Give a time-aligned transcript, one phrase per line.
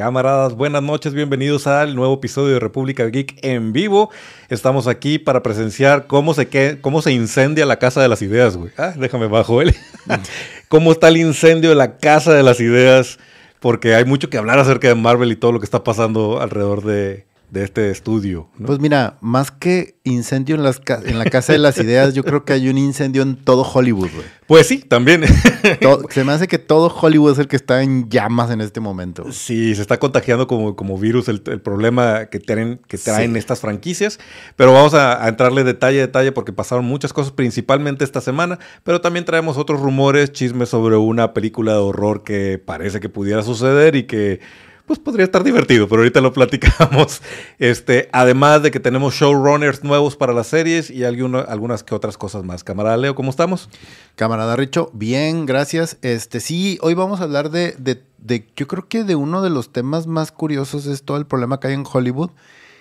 [0.00, 4.08] Camaradas, buenas noches, bienvenidos al nuevo episodio de República Geek en vivo.
[4.48, 8.72] Estamos aquí para presenciar cómo se, cómo se incendia la Casa de las Ideas, güey.
[8.78, 9.74] Ah, déjame bajo él.
[10.68, 13.18] cómo está el incendio de la Casa de las Ideas,
[13.60, 16.82] porque hay mucho que hablar acerca de Marvel y todo lo que está pasando alrededor
[16.82, 18.48] de, de este estudio.
[18.64, 22.44] Pues mira, más que incendio en, las en la Casa de las Ideas, yo creo
[22.44, 24.26] que hay un incendio en todo Hollywood, güey.
[24.46, 25.24] Pues sí, también.
[26.10, 29.32] se me hace que todo Hollywood es el que está en llamas en este momento.
[29.32, 34.20] Sí, se está contagiando como, como virus el, problema que tienen, que traen estas franquicias.
[34.56, 38.58] Pero vamos a, a, entrarle detalle a detalle porque pasaron muchas cosas, principalmente esta semana.
[38.84, 43.42] Pero también traemos otros rumores, chismes sobre una película de horror que parece que pudiera
[43.42, 44.40] suceder y que
[44.90, 47.22] pues podría estar divertido, pero ahorita lo platicamos.
[47.60, 52.42] Este, además de que tenemos showrunners nuevos para las series y algunas que otras cosas
[52.42, 52.64] más.
[52.64, 53.68] Camarada Leo, ¿cómo estamos?
[54.16, 55.96] Camarada Richo, bien, gracias.
[56.02, 59.50] Este, sí, hoy vamos a hablar de, de, de, yo creo que de uno de
[59.50, 62.30] los temas más curiosos es todo el problema que hay en Hollywood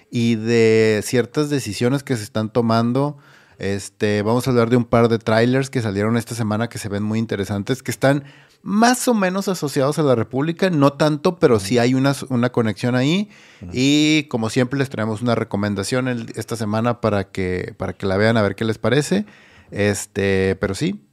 [0.10, 3.20] y de ciertas decisiones que se están tomando.
[3.60, 6.90] Este, vamos a hablar de un par de trailers que salieron esta semana que se
[6.90, 8.24] ven muy interesantes, que están
[8.62, 12.96] más o menos asociados a la República, no tanto, pero sí hay una, una conexión
[12.96, 13.30] ahí.
[13.74, 18.38] Y como siempre les traemos una recomendación esta semana para que, para que la vean
[18.38, 19.26] a ver qué les parece.
[19.72, 21.06] Este, pero sí,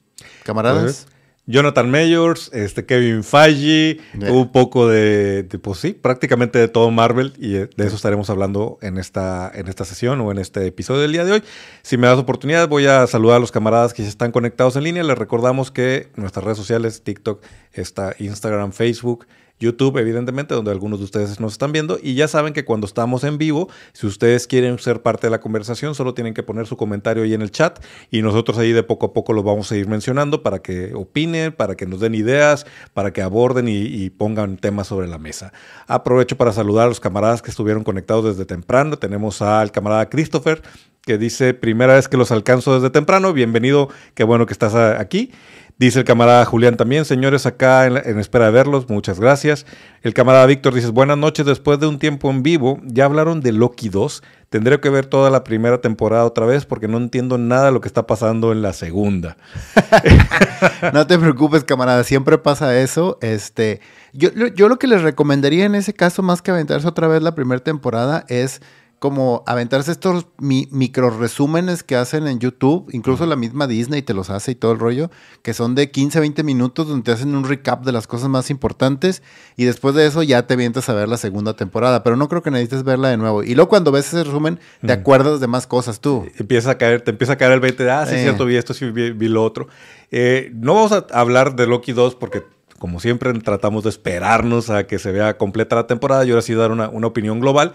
[0.44, 1.06] camaradas.
[1.47, 7.53] Jonathan Mayors, este Kevin Feige, un poco de, pues sí, prácticamente de todo Marvel y
[7.53, 11.25] de eso estaremos hablando en esta, en esta sesión o en este episodio del día
[11.25, 11.42] de hoy.
[11.83, 14.83] Si me das oportunidad, voy a saludar a los camaradas que ya están conectados en
[14.83, 15.05] línea.
[15.05, 19.27] Les recordamos que nuestras redes sociales, TikTok, está Instagram, Facebook,
[19.59, 21.99] YouTube, evidentemente, donde algunos de ustedes nos están viendo.
[22.03, 25.41] Y ya saben que cuando estamos en vivo, si ustedes quieren ser parte de la
[25.41, 28.83] conversación, solo tienen que poner su comentario ahí en el chat y nosotros ahí de
[28.83, 32.15] poco a poco lo vamos a ir mencionando para que opinen, para que nos den
[32.15, 35.53] ideas, para que aborden y, pongan temas sobre la mesa.
[35.87, 38.99] Aprovecho para saludar a los camaradas que estuvieron conectados desde temprano.
[38.99, 40.62] Tenemos al camarada Christopher
[41.06, 45.31] que dice, primera vez que los alcanzo desde temprano, bienvenido, qué bueno que estás aquí.
[45.78, 49.66] Dice el camarada Julián también, señores, acá en, espera de verlos, muchas gracias.
[50.00, 53.53] El camarada Víctor dice, buenas noches, después de un tiempo en vivo, ya hablaron de
[53.53, 54.22] Loki 2.
[54.48, 57.82] Tendré que ver toda la primera temporada otra vez porque no entiendo nada de lo
[57.82, 59.36] que está pasando en la segunda.
[60.94, 63.19] no te preocupes, camarada, siempre pasa eso.
[63.20, 63.82] Este,
[64.15, 67.34] yo, yo lo que les recomendaría en ese caso, más que aventarse otra vez la
[67.34, 68.62] primera temporada, es
[68.99, 74.31] como aventarse estos micro resúmenes que hacen en YouTube, incluso la misma Disney te los
[74.31, 75.11] hace y todo el rollo,
[75.43, 78.49] que son de 15, 20 minutos donde te hacen un recap de las cosas más
[78.49, 79.23] importantes
[79.57, 82.43] y después de eso ya te vientas a ver la segunda temporada, pero no creo
[82.43, 83.43] que necesites verla de nuevo.
[83.43, 86.27] Y luego cuando ves ese resumen, te acuerdas de más cosas tú.
[86.39, 88.57] Empieza a caer, te empieza a caer el 20 de, ah, sí, es cierto, vi
[88.57, 89.69] esto, sí, vi, lo otro.
[90.11, 92.45] Eh, no vamos a hablar de Loki 2 porque
[92.78, 96.55] como siempre tratamos de esperarnos a que se vea completa la temporada y ahora sí
[96.55, 97.75] dar una, una opinión global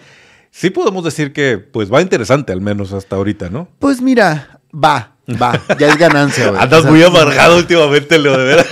[0.52, 3.68] sí podemos decir que pues va interesante, al menos hasta ahorita, ¿no?
[3.80, 6.50] Pues mira, va, va, ya es ganancia.
[6.50, 6.62] Güey.
[6.62, 8.68] Andas muy amargado últimamente, Leo, de verdad.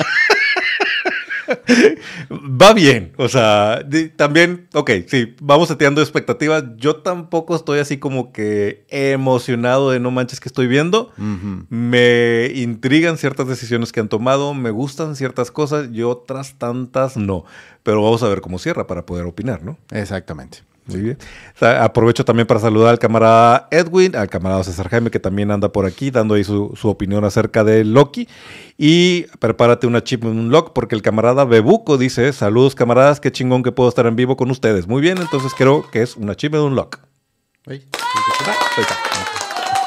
[2.62, 3.84] va bien, o sea,
[4.16, 6.64] también, ok, sí, vamos seteando expectativas.
[6.78, 11.12] Yo tampoco estoy así como que emocionado de no manches que estoy viendo.
[11.70, 17.46] Me intrigan ciertas decisiones que han tomado, me gustan ciertas cosas y otras tantas no.
[17.84, 19.78] Pero vamos a ver cómo cierra para poder opinar, ¿no?
[19.92, 20.69] Exactamente.
[20.90, 21.18] Muy bien.
[21.62, 25.86] aprovecho también para saludar al camarada Edwin, al camarada César Jaime, que también anda por
[25.86, 28.28] aquí dando ahí su, opinión acerca de Loki.
[28.78, 33.64] Y prepárate una chip un lock, porque el camarada Bebuco dice: Saludos, camaradas, qué chingón
[33.64, 34.88] que puedo estar en vivo con ustedes.
[34.88, 37.00] Muy bien, entonces creo que es una chip un lock.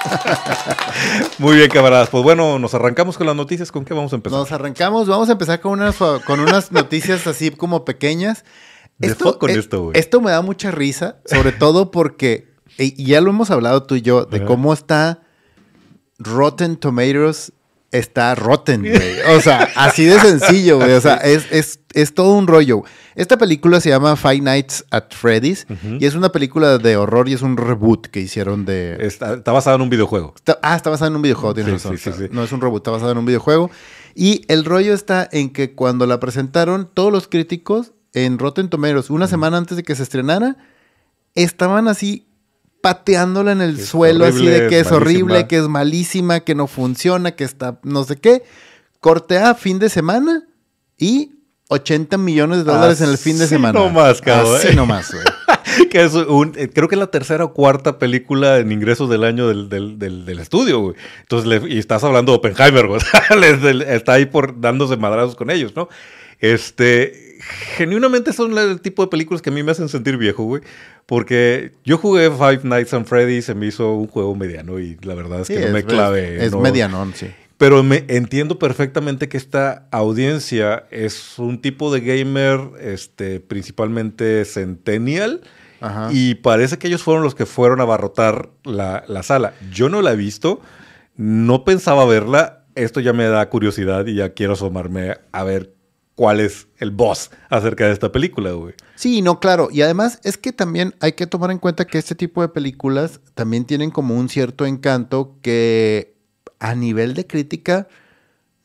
[1.39, 2.09] Muy bien, camaradas.
[2.11, 3.73] Pues bueno, nos arrancamos con las noticias.
[3.73, 4.39] ¿Con qué vamos a empezar?
[4.39, 8.45] Nos arrancamos, vamos a empezar con unas, con unas noticias así como pequeñas
[9.01, 9.99] esto, con eh, esto, güey.
[9.99, 14.03] Esto me da mucha risa, sobre todo porque, y ya lo hemos hablado tú y
[14.03, 15.23] yo, de cómo está
[16.19, 17.53] Rotten Tomatoes
[17.93, 19.21] está rotten, güey.
[19.37, 20.93] O sea, así de sencillo, güey.
[20.93, 22.83] O sea, es, es, todo un rollo.
[23.15, 25.67] Esta película se llama Five Nights at Freddy's
[26.01, 28.97] y es una película de horror y es un reboot que hicieron de...
[29.01, 30.35] Está, está basado en un videojuego.
[30.63, 31.97] ah, está basado en un videojuego, tienes razón.
[32.33, 33.71] no es un reboot, está basado en un videojuego.
[34.15, 39.11] Y el rollo está en que cuando la presentaron, todos los críticos en Rotten Tomatoes,
[39.11, 40.57] una semana antes de que se estrenara,
[41.35, 42.27] estaban así
[42.83, 47.33] pateándola en el suelo, así de que es horrible, que es malísima, que no funciona,
[47.33, 48.43] que está no sé qué.
[49.01, 50.45] Cortea fin de semana
[50.99, 51.33] y
[51.69, 53.79] 80 millones de dólares en el fin de semana.
[53.79, 54.57] No más, cabrón.
[54.57, 55.25] Así nomás, güey.
[55.91, 59.25] que es un, eh, creo que es la tercera o cuarta película en ingresos del
[59.25, 60.97] año del, del, del, estudio, güey.
[61.21, 63.01] Entonces, y estás hablando de Oppenheimer, güey.
[63.89, 65.89] está ahí por dándose madrazos con ellos, ¿no?
[66.43, 67.39] Este,
[67.77, 70.63] genuinamente son el tipo de películas que a mí me hacen sentir viejo, güey.
[71.07, 75.15] Porque yo jugué Five Nights at Freddy's, se me hizo un juego mediano y la
[75.15, 76.45] verdad es que no me clave.
[76.45, 77.29] Es, medianón, sí.
[77.59, 85.43] Pero me entiendo perfectamente que esta audiencia es un tipo de gamer, este, principalmente centennial.
[86.13, 89.55] Y parece que ellos fueron los que fueron a abarrotar la, la sala.
[89.73, 90.61] Yo no la he visto,
[91.17, 92.65] no pensaba verla.
[92.77, 95.75] Esto ya me da curiosidad y ya quiero asomarme a ver
[96.15, 98.75] cuál es el boss acerca de esta película, güey.
[98.95, 99.69] Sí, no, claro.
[99.73, 103.21] Y además es que también hay que tomar en cuenta que este tipo de películas
[103.35, 106.15] también tienen como un cierto encanto que
[106.59, 107.89] a nivel de crítica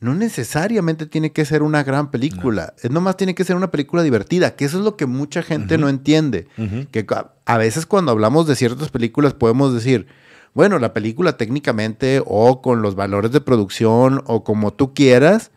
[0.00, 2.74] no necesariamente tiene que ser una gran película.
[2.80, 5.76] Es nomás tiene que ser una película divertida, que eso es lo que mucha gente
[5.76, 6.46] no entiende.
[6.92, 7.04] Que
[7.44, 10.06] a veces cuando hablamos de ciertas películas podemos decir,
[10.54, 15.50] bueno, la película técnicamente o con los valores de producción o como tú quieras,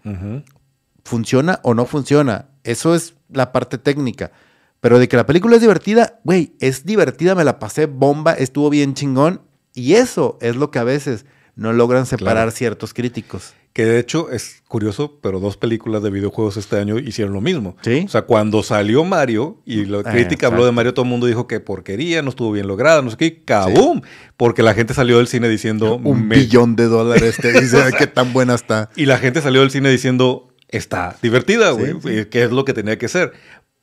[1.04, 2.50] funciona o no funciona.
[2.64, 4.32] Eso es la parte técnica.
[4.80, 8.70] Pero de que la película es divertida, güey, es divertida, me la pasé bomba, estuvo
[8.70, 9.42] bien chingón.
[9.74, 11.26] Y eso es lo que a veces
[11.56, 13.54] no logran separar ciertos críticos.
[13.74, 17.78] Que de hecho es curioso, pero dos películas de videojuegos este año hicieron lo mismo.
[17.82, 18.04] ¿Sí?
[18.06, 21.26] O sea, cuando salió Mario y la ah, crítica habló de Mario, todo el mundo
[21.26, 24.02] dijo que porquería, no estuvo bien lograda, no sé qué, ¡cabum!
[24.36, 26.02] Porque la gente salió del cine diciendo...
[26.04, 28.90] Un billón de dólares, te dice, qué tan buena está.
[28.98, 32.98] Y la gente salió del cine diciendo, está divertida, güey, que es lo que tenía
[32.98, 33.34] que ser.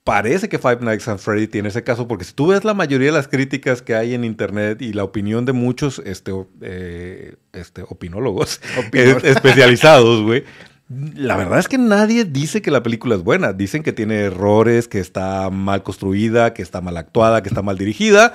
[0.04, 3.08] Parece que Five Nights at Freddy tiene ese caso, porque si tú ves la mayoría
[3.08, 6.32] de las críticas que hay en internet y la opinión de muchos este,
[6.62, 8.60] eh, este, opinólogos
[9.22, 10.44] especializados, güey,
[10.88, 13.52] la verdad es que nadie dice que la película es buena.
[13.52, 17.76] Dicen que tiene errores, que está mal construida, que está mal actuada, que está mal
[17.76, 18.32] dirigida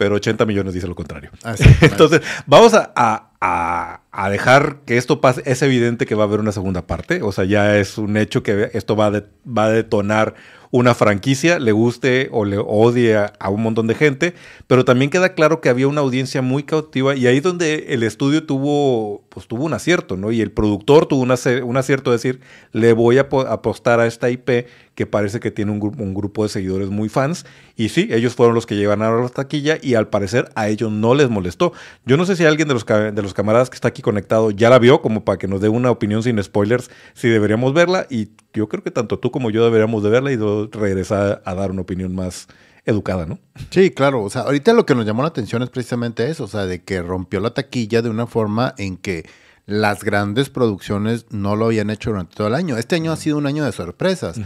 [0.00, 1.30] pero 80 millones dice lo contrario.
[1.82, 5.42] Entonces, vamos a, dejar que esto pase.
[5.44, 8.42] Es evidente que va a haber una segunda parte, o sea, ya es un hecho
[8.42, 10.36] que esto va, va a detonar
[10.70, 14.34] una franquicia, le guste o le odie a, un montón de gente,
[14.66, 18.44] pero también queda claro que había una audiencia muy cautiva y ahí donde el estudio
[18.44, 20.30] tuvo, pues tuvo un acierto, ¿no?
[20.30, 22.40] Y el productor tuvo un acierto de decir,
[22.72, 24.66] le voy a apostar a esta IP
[25.00, 27.46] que parece que tiene un, grupo de seguidores muy fans.
[27.74, 30.92] Y sí, ellos fueron los que llevan a la taquilla y al parecer a ellos
[30.92, 31.72] no les molestó.
[32.04, 34.68] Yo no sé si alguien de los, de los camaradas que está aquí conectado ya
[34.68, 38.06] la vio, como para que nos dé una opinión sin spoilers, si deberíamos verla.
[38.10, 40.36] Y yo creo que tanto tú como yo deberíamos de verla y
[40.72, 42.48] regresar a dar una opinión más
[42.84, 43.38] educada, ¿no?
[43.70, 44.22] Sí, claro.
[44.22, 46.82] O sea, ahorita lo que nos llamó la atención es precisamente eso, o sea, de
[46.82, 49.28] que rompió la taquilla de una forma en que
[49.66, 52.76] las grandes producciones no lo habían hecho durante todo el año.
[52.76, 54.40] Este año ha sido un año de sorpresas.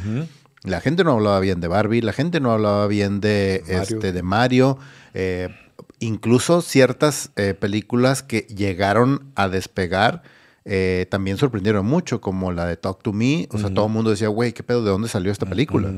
[0.63, 4.13] La gente no hablaba bien de Barbie, la gente no hablaba bien de Mario, este,
[4.13, 4.79] de Mario
[5.15, 5.49] eh,
[6.01, 10.23] incluso ciertas eh, películas que llegaron a despegar
[10.67, 13.49] eh, también sorprendieron mucho, como la de Talk to Me.
[13.51, 14.83] O sea, todo el mundo decía, güey, ¿qué pedo?
[14.83, 15.93] ¿De dónde salió esta película?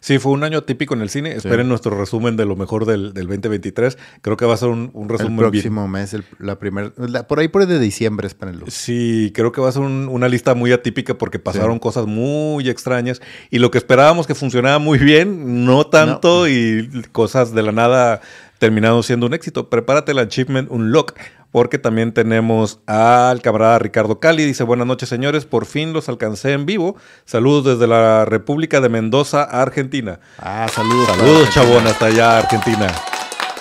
[0.00, 1.32] Sí, fue un año típico en el cine.
[1.32, 3.98] Esperen nuestro resumen de lo mejor del, 2023.
[4.22, 5.34] Creo que va a ser un, resumen.
[5.34, 6.92] El próximo mes, la primera.
[7.28, 8.66] Por ahí por el de diciembre, espérenlo.
[8.68, 13.20] Sí, creo que va a ser una lista muy atípica porque pasaron cosas muy extrañas.
[13.50, 16.48] Y lo que esperábamos que funcionaba muy bien, no tanto.
[16.48, 18.22] Y cosas de la nada
[18.58, 19.68] terminaron siendo un éxito.
[19.68, 21.12] Prepárate el achievement, un lock
[21.54, 24.44] porque también tenemos al camarada Ricardo Cali.
[24.44, 26.96] Dice, buenas noches señores, por fin los alcancé en vivo.
[27.26, 30.18] Saludos desde la República de Mendoza, Argentina.
[30.38, 31.06] Ah, saludos.
[31.06, 32.88] Saludos, chabón, hasta allá, Argentina.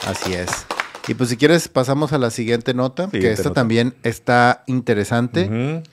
[0.08, 0.50] Así es.
[1.08, 5.84] Y pues si quieres pasamos a la siguiente nota, que esta también está interesante.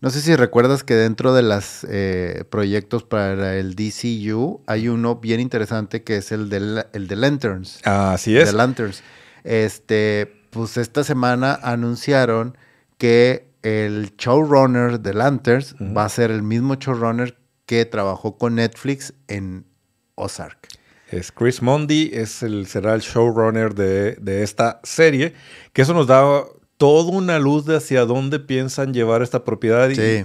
[0.00, 5.16] No sé si recuerdas que dentro de los eh, proyectos para el DCU hay uno
[5.16, 7.80] bien interesante que es el de, el de Lanterns.
[7.82, 8.52] así es.
[8.52, 9.02] De Lanterns.
[9.42, 12.56] Este, pues esta semana anunciaron
[12.98, 19.14] que el showrunner de Lanterns va a ser el mismo showrunner que trabajó con Netflix
[19.28, 19.64] en
[20.14, 20.68] Ozark.
[21.08, 25.34] Es Chris Mondi, es el, será el showrunner de, de esta serie,
[25.72, 26.44] que eso nos da
[26.76, 29.90] toda una luz de hacia dónde piensan llevar esta propiedad.
[29.90, 30.24] Sí.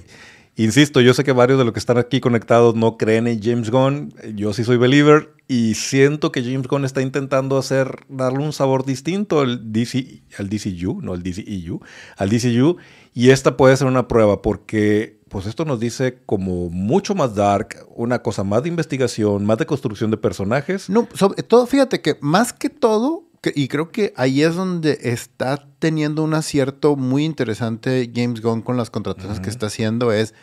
[0.58, 3.70] Insisto, yo sé que varios de los que están aquí conectados no creen en James
[3.70, 4.14] Gunn.
[4.36, 8.86] Yo sí soy believer y siento que James Gunn está intentando hacer, darle un sabor
[8.86, 11.82] distinto al, DC, al DCU, no al DCEU,
[12.16, 12.78] al DCU.
[13.14, 17.86] Y esta puede ser una prueba porque pues esto nos dice como mucho más dark,
[17.94, 20.90] una cosa más de investigación, más de construcción de personajes.
[20.90, 25.68] No, sobre todo, fíjate que más que todo, y creo que ahí es donde está
[25.80, 30.34] teniendo un acierto muy interesante James Gunn con las contrataciones que está haciendo es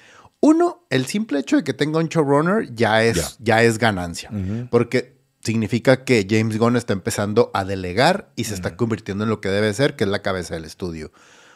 [0.45, 4.29] uno, el simple hecho de que tenga un showrunner ya es, ya es ganancia,
[4.71, 9.41] porque significa que James Gunn está empezando a delegar y se está convirtiendo en lo
[9.41, 11.13] que debe ser, que es la cabeza del estudio.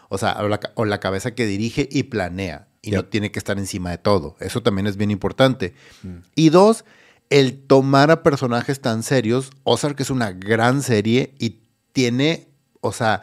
[0.09, 0.37] O sea,
[0.75, 2.69] o la, cabeza que dirige y planea.
[2.81, 4.37] y no tiene que estar encima de todo.
[4.39, 5.75] Eso también es bien importante.
[6.05, 6.19] Mm.
[6.37, 6.85] Y dos,
[7.31, 9.51] el tomar a personajes tan serios.
[9.65, 11.61] Ozark es una gran serie y
[11.93, 12.49] tiene,
[12.81, 13.23] o sea,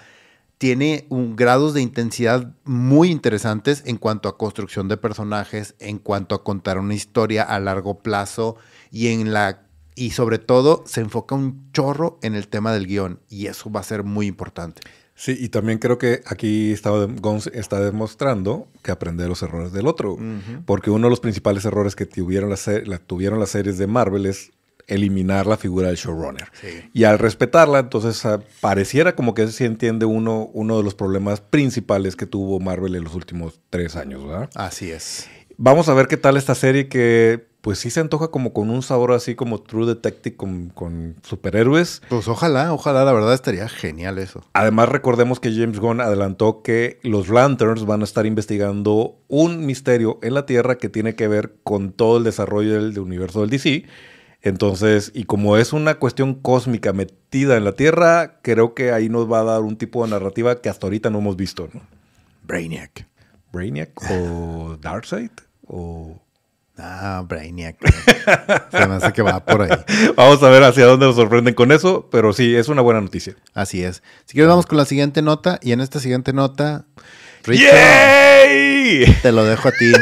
[0.58, 6.36] tiene un, grados de intensidad muy interesantes en cuanto a construcción de personajes, en cuanto
[6.36, 8.56] a contar una historia a largo plazo
[8.92, 9.64] y en la
[9.96, 13.82] y sobre todo se enfoca un chorro en el tema del guion y eso va
[13.82, 14.82] a ser muy importante.
[15.16, 19.72] Sí, y también creo que aquí está, Gons está demostrando que aprende de los errores
[19.72, 20.18] del otro,
[20.66, 24.52] porque uno de los principales errores que tuvieron, la, tuvieron las series de Marvel es
[24.88, 26.52] eliminar la figura del showrunner.
[26.94, 31.42] Y al respetarla, entonces ah, pareciera como que se entiende uno, uno de los problemas
[31.42, 34.50] principales que tuvo Marvel en los últimos tres años, ¿verdad?
[34.56, 35.28] Así es.
[35.58, 38.84] Vamos a ver qué tal esta serie que pues sí se antoja como con un
[38.84, 42.02] sabor así como True Detective con, superhéroes.
[42.10, 44.44] Pues ojalá, ojalá, la verdad estaría genial eso.
[44.52, 50.20] Además recordemos que James Gunn adelantó que los Lanterns van a estar investigando un misterio
[50.24, 53.86] en la Tierra que tiene que ver con todo el desarrollo del, universo del DC.
[54.42, 59.32] Entonces, y como es una cuestión cósmica metida en la Tierra, creo que ahí nos
[59.32, 61.80] va a dar un tipo de narrativa que hasta ahorita no hemos visto, ¿no?
[62.44, 63.08] Brainiac.
[63.54, 65.32] Brainiac o Darkseid
[65.66, 66.23] o
[66.86, 67.78] Ah, Brainiac.
[68.72, 69.70] Se me hace que va por ahí.
[70.18, 73.36] Vamos a ver hacia dónde nos sorprenden con eso, pero sí, es una buena noticia.
[73.54, 74.04] Así es.
[74.26, 75.60] Si quieres, vamos con la siguiente nota.
[75.62, 76.86] Y en esta siguiente nota,
[77.46, 79.06] ¡Yay!
[79.22, 79.94] te lo dejo a ti.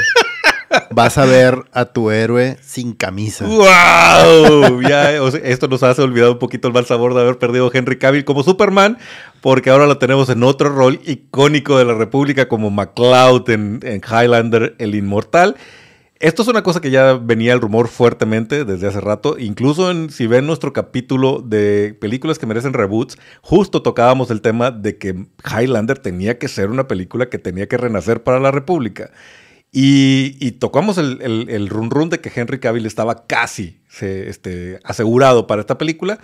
[0.90, 3.46] Vas a ver a tu héroe sin camisa.
[3.46, 4.82] ¡Wow!
[4.82, 7.98] Ya, esto nos hace olvidar un poquito el mal sabor de haber perdido a Henry
[7.98, 8.98] Cavill como Superman,
[9.42, 14.02] porque ahora lo tenemos en otro rol icónico de la República como McCloud en, en
[14.02, 15.58] Highlander, el Inmortal.
[16.22, 19.40] Esto es una cosa que ya venía el rumor fuertemente desde hace rato.
[19.40, 24.70] Incluso en, si ven nuestro capítulo de películas que merecen reboots, justo tocábamos el tema
[24.70, 29.10] de que Highlander tenía que ser una película que tenía que renacer para la República.
[29.72, 35.62] Y, tocamos el, el, run run de que Henry Cavill estaba casi este, asegurado para
[35.62, 36.20] esta película.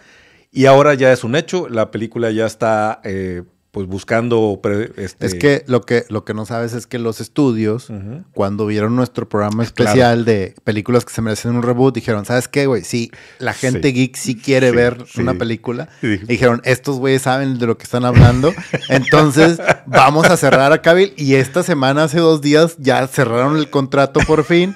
[0.52, 1.68] Y ahora ya es un hecho.
[1.70, 3.42] La película ya está eh,
[3.78, 4.60] pues buscando...
[4.96, 5.28] Este...
[5.28, 7.92] Es que lo, que lo que no sabes es que los estudios,
[8.34, 12.66] cuando vieron nuestro programa especial de películas que se merecen un reboot, dijeron, ¿sabes qué,
[12.66, 12.84] güey?
[12.84, 15.90] Sí, la gente geek sí quiere ver una película.
[16.02, 18.52] dijeron, estos güeyes saben de lo que están hablando.
[18.90, 21.14] Entonces, vamos a cerrar a Cavill.
[21.16, 24.74] Y esta semana, hace dos días, ya cerraron el contrato por fin.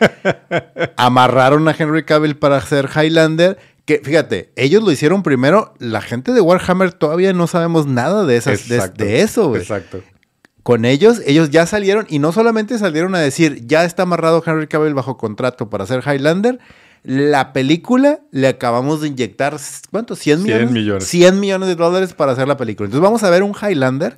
[0.96, 3.58] amarraron a Henry Cavill para hacer Highlander
[4.00, 8.38] que fíjate, ellos lo hicieron primero, la gente de Warhammer todavía no sabemos nada de,
[8.38, 9.62] esas, de, eso, güey.
[9.62, 10.01] Exacto.
[10.63, 14.67] Con ellos, ellos ya salieron y no solamente salieron a decir, ya está amarrado Henry
[14.67, 16.60] Cavill bajo contrato para hacer Highlander,
[17.03, 19.57] la película le acabamos de inyectar,
[19.89, 20.15] ¿cuánto?
[20.15, 20.69] ¿100 millones?
[20.69, 21.07] 100 millones.
[21.07, 22.86] 100 millones de dólares para hacer la película.
[22.86, 24.15] Entonces vamos a ver un Highlander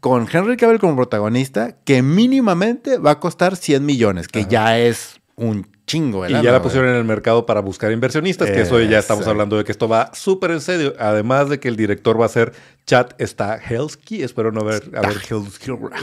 [0.00, 5.20] con Henry Cavill como protagonista que mínimamente va a costar 100 millones, que ya es
[5.36, 6.26] un chingo.
[6.26, 9.56] y ya la pusieron en el mercado para buscar inversionistas, que eso ya estamos hablando
[9.56, 10.94] de que esto va súper en serio.
[10.98, 12.52] Además de que el director va a ser
[12.86, 14.82] Chad Stahelski, espero no haber...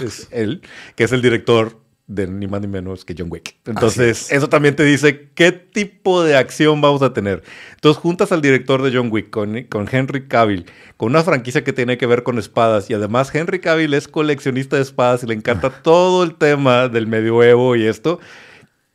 [0.04, 0.62] es él,
[0.96, 3.56] que es el director de ni más ni menos que John Wick.
[3.66, 7.44] Entonces, eso también te dice qué tipo de acción vamos a tener.
[7.76, 10.66] Entonces, juntas al director de John Wick con, con Henry Cavill,
[10.98, 14.76] con una franquicia que tiene que ver con espadas, y además Henry Cavill es coleccionista
[14.76, 18.20] de espadas y le encanta todo el tema del medioevo y esto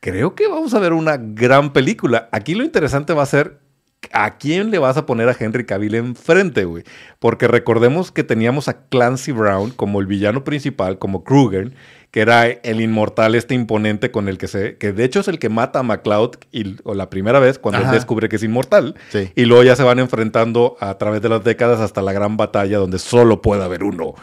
[0.00, 2.28] creo que vamos a ver una gran película.
[2.32, 3.60] Aquí lo interesante va a ser
[4.12, 6.84] ¿A quién le vas a poner a Henry Cavill enfrente, güey?
[7.18, 11.72] Porque recordemos que teníamos a Clancy Brown como el villano principal, como Kruger,
[12.12, 14.78] que era el inmortal, este imponente con el que se.
[14.78, 17.82] que de hecho es el que mata a McCloud y, o la primera vez cuando
[17.82, 18.94] él descubre que es inmortal.
[19.34, 22.78] Y luego ya se van enfrentando a través de las décadas hasta la gran batalla
[22.78, 24.14] donde solo puede haber uno.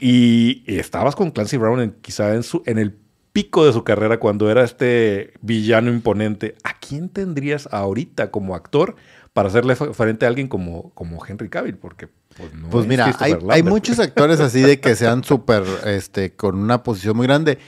[0.00, 2.98] Y, estabas con Clancy Brown en, quizá en, su, en el
[3.32, 8.96] pico de su carrera cuando era este villano imponente, ¿a quién tendrías ahorita como actor
[9.32, 11.76] para hacerle frente a alguien como, como Henry Cavill?
[11.76, 13.14] Porque pues, no pues mira,
[13.48, 17.58] hay, muchos actores así de que sean súper, este, con una posición muy grande.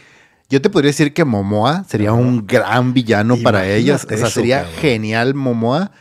[0.49, 4.05] Yo te podría decir que Momoa sería un gran villano para ellas.
[4.05, 5.93] O sea, sería genial Momoa.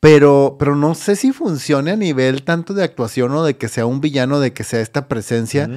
[0.00, 3.84] Pero, pero no sé si funcione a nivel tanto de actuación o de que sea
[3.84, 5.68] un villano, de que sea esta presencia.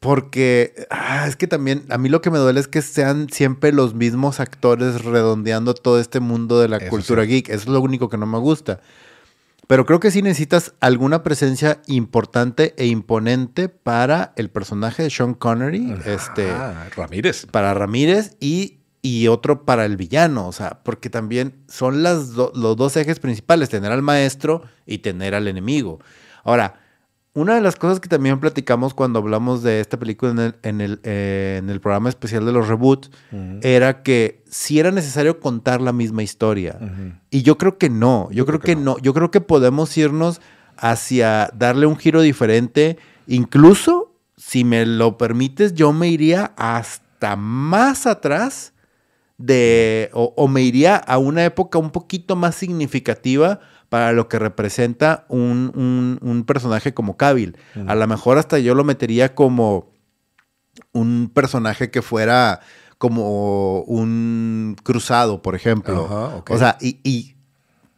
[0.00, 3.70] Porque ah, es que también a mí lo que me duele es que sean siempre
[3.70, 7.50] los mismos actores redondeando todo este mundo de la cultura geek.
[7.50, 8.80] Eso es lo único que no me gusta.
[9.66, 15.34] Pero creo que sí necesitas alguna presencia importante e imponente para el personaje de Sean
[15.34, 15.94] Connery.
[16.06, 16.50] este,
[16.96, 17.46] Ramírez.
[17.46, 20.48] Para Ramírez y, y, otro para el villano.
[20.48, 25.34] O sea, porque también son las los dos ejes principales: tener al maestro y tener
[25.34, 26.00] al enemigo.
[26.42, 26.80] Ahora,
[27.32, 30.80] una de las cosas que también platicamos cuando hablamos de esta película en el, en
[30.80, 33.10] el, eh, en el programa especial de los reboots
[33.62, 36.78] era que si era necesario contar la misma historia.
[37.30, 38.98] Y yo creo que no, yo, creo, que, no.
[38.98, 40.40] Yo creo que podemos irnos
[40.76, 42.98] hacia darle un giro diferente.
[43.28, 48.72] Incluso, si me lo permites, yo me iría hasta más atrás
[49.38, 53.60] de, o me iría a una época un poquito más significativa
[53.90, 57.58] para lo que representa un, personaje como Kabil.
[57.86, 59.90] A lo mejor hasta yo lo metería como
[60.92, 62.60] un personaje que fuera
[62.98, 66.42] como un cruzado, por ejemplo.
[66.48, 67.34] O sea, y,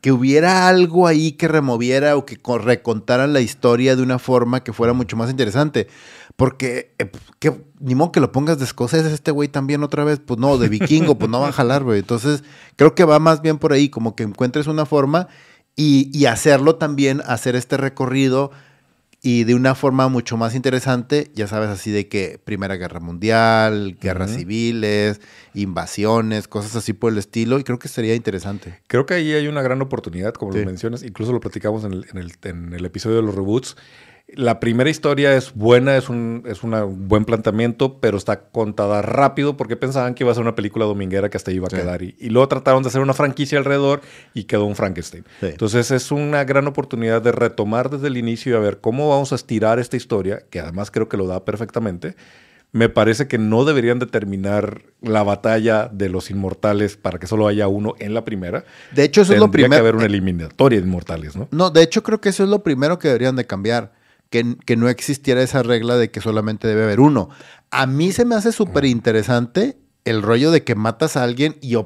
[0.00, 4.72] que hubiera algo ahí que removiera o que recontaran la historia de una forma que
[4.72, 5.86] fuera mucho más interesante.
[6.34, 10.20] Porque, eh, que, ni modo que lo pongas de escocés este güey también otra vez,
[10.24, 12.00] pues no, de vikingo, pues no va a jalar, güey.
[12.00, 12.42] Entonces,
[12.76, 15.28] creo que va más bien por ahí, como que encuentres una forma
[15.76, 18.50] y, hacerlo también, hacer este recorrido
[19.24, 23.96] y de una forma mucho más interesante, ya sabes, así de que Primera Guerra Mundial,
[24.00, 25.20] guerras civiles,
[25.54, 28.80] invasiones, cosas así por el estilo, y creo que sería interesante.
[28.88, 32.06] Creo que ahí hay una gran oportunidad, como lo mencionas, incluso lo platicamos en el,
[32.10, 33.76] en el, en el episodio de los reboots,
[34.34, 39.76] la primera historia es buena, es un, es buen planteamiento, pero está contada rápido porque
[39.76, 42.02] pensaban que iba a ser una película dominguera que hasta iba a quedar.
[42.02, 44.00] Y, luego trataron de hacer una franquicia alrededor
[44.34, 45.24] y quedó un Frankenstein.
[45.42, 49.32] Entonces es una gran oportunidad de retomar desde el inicio y a ver cómo vamos
[49.32, 52.16] a estirar esta historia, que además creo que lo da perfectamente.
[52.74, 57.68] Me parece que no deberían determinar la batalla de los inmortales para que solo haya
[57.68, 58.64] uno en la primera.
[58.94, 59.72] De hecho, eso es lo primero.
[59.72, 61.48] Que haber una eliminatoria de inmortales, ¿no?
[61.50, 63.92] No, de hecho creo que eso es lo primero que deberían de cambiar
[64.32, 67.28] que, no existiera esa regla de que solamente debe haber uno.
[67.70, 71.76] A mí se me hace súper interesante el rollo de que matas a alguien y,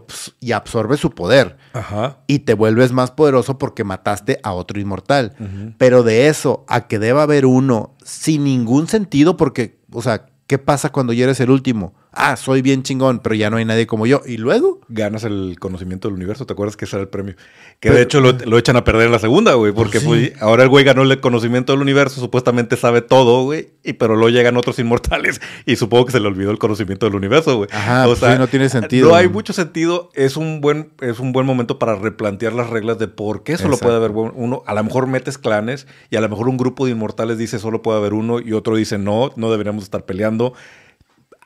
[0.41, 1.59] y absorbes su poder.
[1.75, 2.21] Ajá.
[2.27, 5.35] Y te vuelves más poderoso porque mataste a otro inmortal.
[5.77, 10.57] Pero de eso a que deba haber uno sin ningún sentido, porque, o sea, ¿qué
[10.57, 11.95] pasa cuando ya eres el último?
[12.17, 14.23] Ah, soy bien chingón, pero ya no hay nadie como yo.
[14.27, 14.81] ¿Y luego?
[14.89, 17.37] Ganas el conocimiento del universo, ¿te acuerdas que ese era el premio?
[17.79, 20.69] Que de hecho lo, echan a perder en la segunda, güey, porque pues, ahora el
[20.69, 24.79] güey ganó el conocimiento del universo, supuestamente sabe todo, güey, y, pero luego llegan otros
[24.79, 27.69] inmortales y supongo que se le olvidó el conocimiento del universo, güey.
[27.73, 29.11] Ajá, o pues no tiene sentido.
[29.11, 32.99] No hay mucho sentido, es un buen, es un buen momento para replantear las reglas
[32.99, 34.63] de por qué solo puede haber uno.
[34.67, 37.83] A lo mejor metes clanes y a lo mejor un grupo de inmortales dice solo
[37.83, 40.55] puede haber uno y otro dice no, no deberíamos estar peleando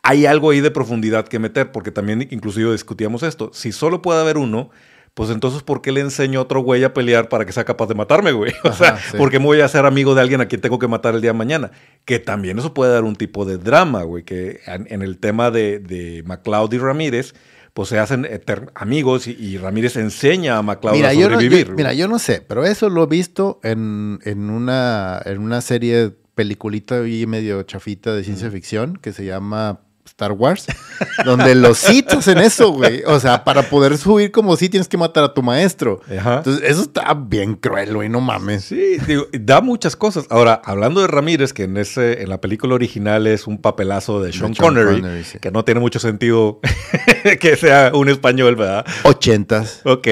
[0.03, 3.51] hay algo ahí de profundidad que meter, porque también inclusive discutíamos esto.
[3.53, 4.71] Si solo puede haber uno,
[5.15, 7.89] pues entonces, ¿por qué le enseño a otro güey a pelear para que sea capaz
[7.89, 8.53] de matarme, güey?
[8.65, 10.89] O sea, ¿por qué me voy a hacer amigo de alguien a quien tengo que
[10.89, 11.71] matar el día de mañana?
[12.05, 15.81] Que también eso puede dar un tipo de drama, güey, que en, el tema de,
[15.81, 17.35] de McLeod y Ramírez,
[17.75, 18.27] pues se hacen
[18.75, 21.73] amigos y, Ramírez enseña a McLeod a sobrevivir.
[21.73, 26.15] mira, yo no sé, pero eso lo he visto en, en, una, en una serie
[26.35, 30.67] peliculita y medio chafita de ciencia ficción que se llama Star Wars,
[31.25, 33.03] donde los Sith hacen eso, güey.
[33.07, 36.01] O sea, para poder subir como si tienes que matar a tu maestro.
[36.09, 38.65] Entonces, eso está bien cruel, güey, no mames.
[38.65, 40.27] Sí, digo, da muchas cosas.
[40.31, 44.33] Ahora, hablando de Ramírez, que en ese, en la película original es un papelazo de
[44.33, 45.03] Sean, Connery,
[45.41, 46.61] que no tiene mucho sentido
[47.41, 48.85] que sea un español, ¿verdad?
[49.05, 49.81] Ochentas.
[49.85, 50.09] Ok.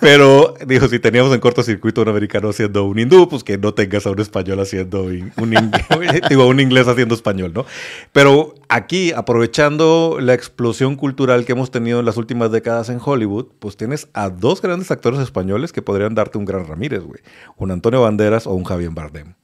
[0.00, 4.06] Pero, digo, si teníamos en cortocircuito un americano haciendo un hindú, pues que no tengas
[4.06, 5.32] a un español haciendo un,
[6.28, 7.66] digo, un inglés haciendo español, ¿no?
[8.12, 13.48] Pero aquí, aprovechando la explosión cultural que hemos tenido en las últimas décadas en Hollywood,
[13.58, 17.20] pues tienes a dos grandes actores españoles que podrían darte un gran Ramírez, güey.
[17.56, 19.34] Un Antonio Banderas o un Javier Bardem.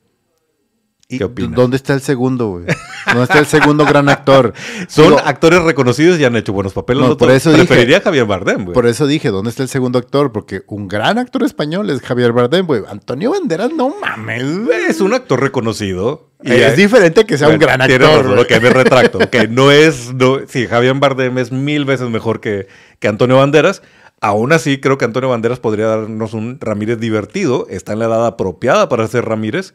[1.08, 1.54] ¿Qué opinas?
[1.54, 2.64] ¿Dónde está el segundo, güey?
[3.06, 4.52] ¿Dónde está el segundo gran actor?
[4.88, 7.06] Son actores reconocidos y han hecho buenos papeles.
[7.06, 8.74] No, por eso Preferiría a Javier Bardem, güey.
[8.74, 10.32] Por eso dije, ¿dónde está el segundo actor?
[10.32, 12.82] Porque un gran actor español es Javier Bardem, güey.
[12.88, 14.42] Antonio Banderas, no mames.
[14.88, 16.30] Es un actor reconocido.
[16.42, 18.26] Y es diferente que sea un gran actor.
[18.26, 19.18] lo que me retracto.
[19.30, 20.12] que no es.
[20.12, 22.66] No, sí, Javier Bardem es mil veces mejor que,
[22.98, 23.80] que Antonio Banderas.
[24.20, 27.68] Aún así, creo que Antonio Banderas podría darnos un Ramírez divertido.
[27.70, 29.72] Está en la edad apropiada para ser Ramírez.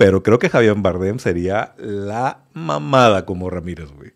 [0.00, 4.12] Pero creo que Javier Bardem sería la mamada como Ramírez, güey.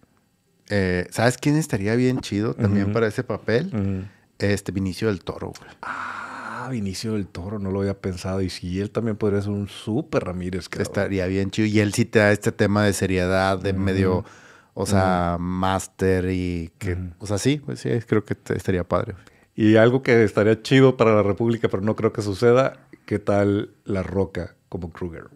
[0.70, 4.09] Eh, ¿Sabes quién estaría bien chido también para ese papel?
[4.38, 5.70] Este Vinicio del Toro, güey.
[5.83, 8.40] Ah, Vinicio del Toro, no lo había pensado.
[8.40, 11.68] Y si él también podría ser un súper Ramírez, que Estaría bien chido.
[11.68, 14.25] Y él sí te da este tema de seriedad, de medio,
[14.73, 19.16] o sea, máster y que, o sea, sí, pues sí, creo que estaría padre.
[19.55, 23.75] Y algo que estaría chido para la República, pero no creo que suceda, ¿qué tal
[23.85, 25.26] La Roca como Kruger?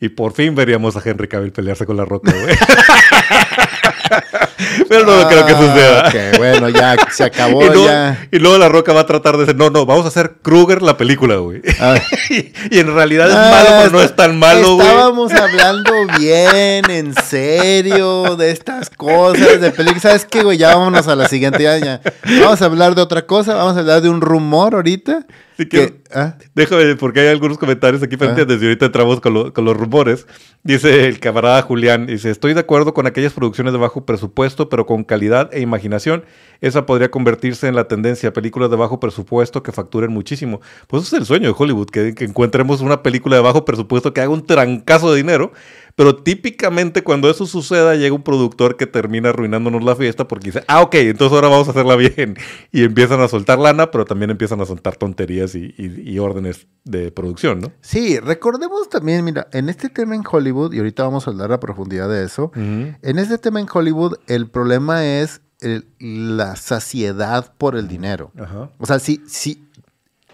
[0.00, 2.54] Y por fin veríamos a Henry Cavill pelearse con la roca, güey.
[4.88, 6.08] Pero no creo que suceda.
[6.08, 8.26] Ok, bueno, ya se acabó y, luego, ya.
[8.30, 10.82] y luego La Roca va a tratar de decir, no, no, vamos a hacer Kruger
[10.82, 11.62] la película, güey.
[11.80, 11.96] Ah.
[12.30, 14.86] y, y en realidad es Ah, malo, pero no es tan malo, güey.
[14.86, 20.02] Estábamos hablando bien, en serio, de estas cosas, de películas.
[20.02, 20.58] ¿Sabes qué, güey?
[20.58, 21.62] Ya vámonos a la siguiente.
[21.62, 22.00] Ya, ya.
[22.40, 23.54] Vamos a hablar de otra cosa.
[23.54, 25.26] Vamos a hablar de un rumor ahorita.
[25.56, 26.34] Sí, que, ¿ah?
[26.54, 28.18] Déjame, porque hay algunos comentarios aquí Ah.
[28.20, 30.26] pendientes y ahorita entramos con, lo- con los rumores.
[30.62, 34.86] Dice el camarada Julián, dice, estoy de acuerdo con aquellas producciones de bajo presupuesto, pero
[34.86, 36.24] con calidad e imaginación.
[36.60, 40.60] Esa podría convertirse en la tendencia, películas de bajo presupuesto que facturen muchísimo.
[40.86, 44.14] Pues ese es el sueño de Hollywood, que, que encontremos una película de bajo presupuesto
[44.14, 45.52] que haga un trancazo de dinero.
[45.94, 50.64] Pero típicamente cuando eso suceda, llega un productor que termina arruinándonos la fiesta porque dice,
[50.68, 52.36] ah, ok, entonces ahora vamos a hacerla bien.
[52.72, 56.66] Y empiezan a soltar lana, pero también empiezan a soltar tonterías y, y- y órdenes
[56.84, 57.72] de producción, ¿no?
[57.82, 61.60] Sí, recordemos también, mira, en este tema en Hollywood, y ahorita vamos a hablar a
[61.60, 67.76] profundidad de eso, en este tema en Hollywood el problema es el- la saciedad por
[67.76, 68.32] el dinero.
[68.38, 68.70] Ajá.
[68.78, 69.64] O sea, si, si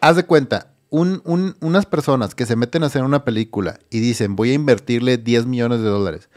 [0.00, 4.00] haz de cuenta, un- un- unas personas que se meten a hacer una película y
[4.00, 6.28] dicen, voy a invertirle 10 millones de dólares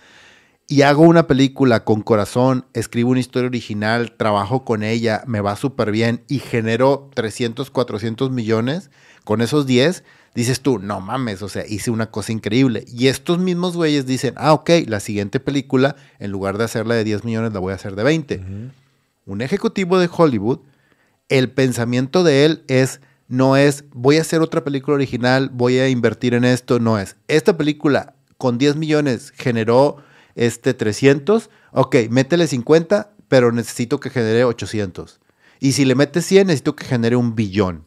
[0.68, 5.56] y hago una película con corazón, escribo una historia original, trabajo con ella, me va
[5.56, 8.90] súper bien y genero 300, 400 millones,
[9.26, 12.86] con esos 10, dices tú, no mames, o sea, hice una cosa increíble.
[12.88, 17.04] Y estos mismos güeyes dicen, ah, ok, la siguiente película, en lugar de hacerla de
[17.04, 18.36] 10 millones, la voy a hacer de 20
[19.26, 20.60] un ejecutivo de Hollywood,
[21.30, 23.02] el pensamiento de él es,
[23.32, 27.16] no es, voy a hacer otra película original, voy a invertir en esto, no es,
[27.28, 29.98] esta película con 10 millones generó
[30.36, 35.20] este 300, ok, métele 50, pero necesito que genere 800.
[35.62, 37.86] Y si le metes 100, necesito que genere un billón.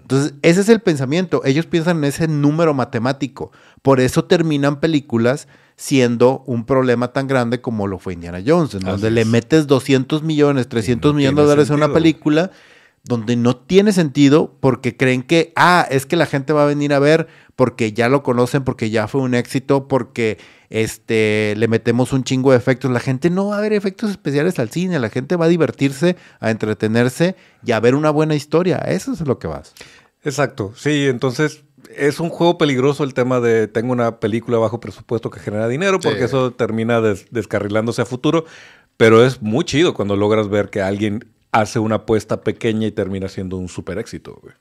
[0.00, 1.42] Entonces, ese es el pensamiento.
[1.44, 3.50] Ellos piensan en ese número matemático.
[3.82, 8.80] Por eso terminan películas siendo un problema tan grande como lo fue Indiana Jones, en
[8.84, 9.26] donde le es.
[9.26, 11.94] metes 200 millones, 300 no millones de dólares a una sentido.
[11.94, 12.50] película
[13.06, 16.92] donde no tiene sentido porque creen que, ah, es que la gente va a venir
[16.92, 20.38] a ver porque ya lo conocen, porque ya fue un éxito, porque
[20.70, 22.90] este, le metemos un chingo de efectos.
[22.90, 26.16] La gente no va a ver efectos especiales al cine, la gente va a divertirse,
[26.40, 28.76] a entretenerse y a ver una buena historia.
[28.78, 29.72] Eso es lo que vas.
[30.24, 31.62] Exacto, sí, entonces
[31.96, 36.00] es un juego peligroso el tema de tengo una película bajo presupuesto que genera dinero
[36.00, 36.24] porque Sí.
[36.24, 38.44] eso termina des- descarrilándose a futuro,
[38.96, 41.24] pero es muy chido cuando logras ver que alguien
[41.60, 44.38] hace una apuesta pequeña y termina siendo un super éxito.
[44.42, 44.54] güey.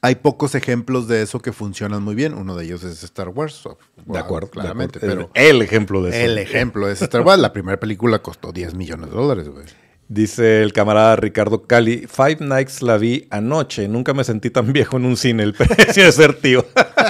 [0.00, 2.34] Hay pocos ejemplos de eso que funcionan muy bien.
[2.34, 3.62] Uno de ellos es Star Wars.
[4.04, 4.98] De acuerdo, claramente.
[4.98, 5.30] de acuerdo.
[5.32, 6.18] Pero el, el ejemplo de eso.
[6.18, 7.40] el ejemplo es Star Wars.
[7.40, 9.64] La primera película costó 10 millones de dólares, güey.
[10.08, 14.98] Dice el camarada Ricardo Cali, Five Nights la vi anoche, nunca me sentí tan viejo
[14.98, 16.66] en un cine, el precio de ser tío.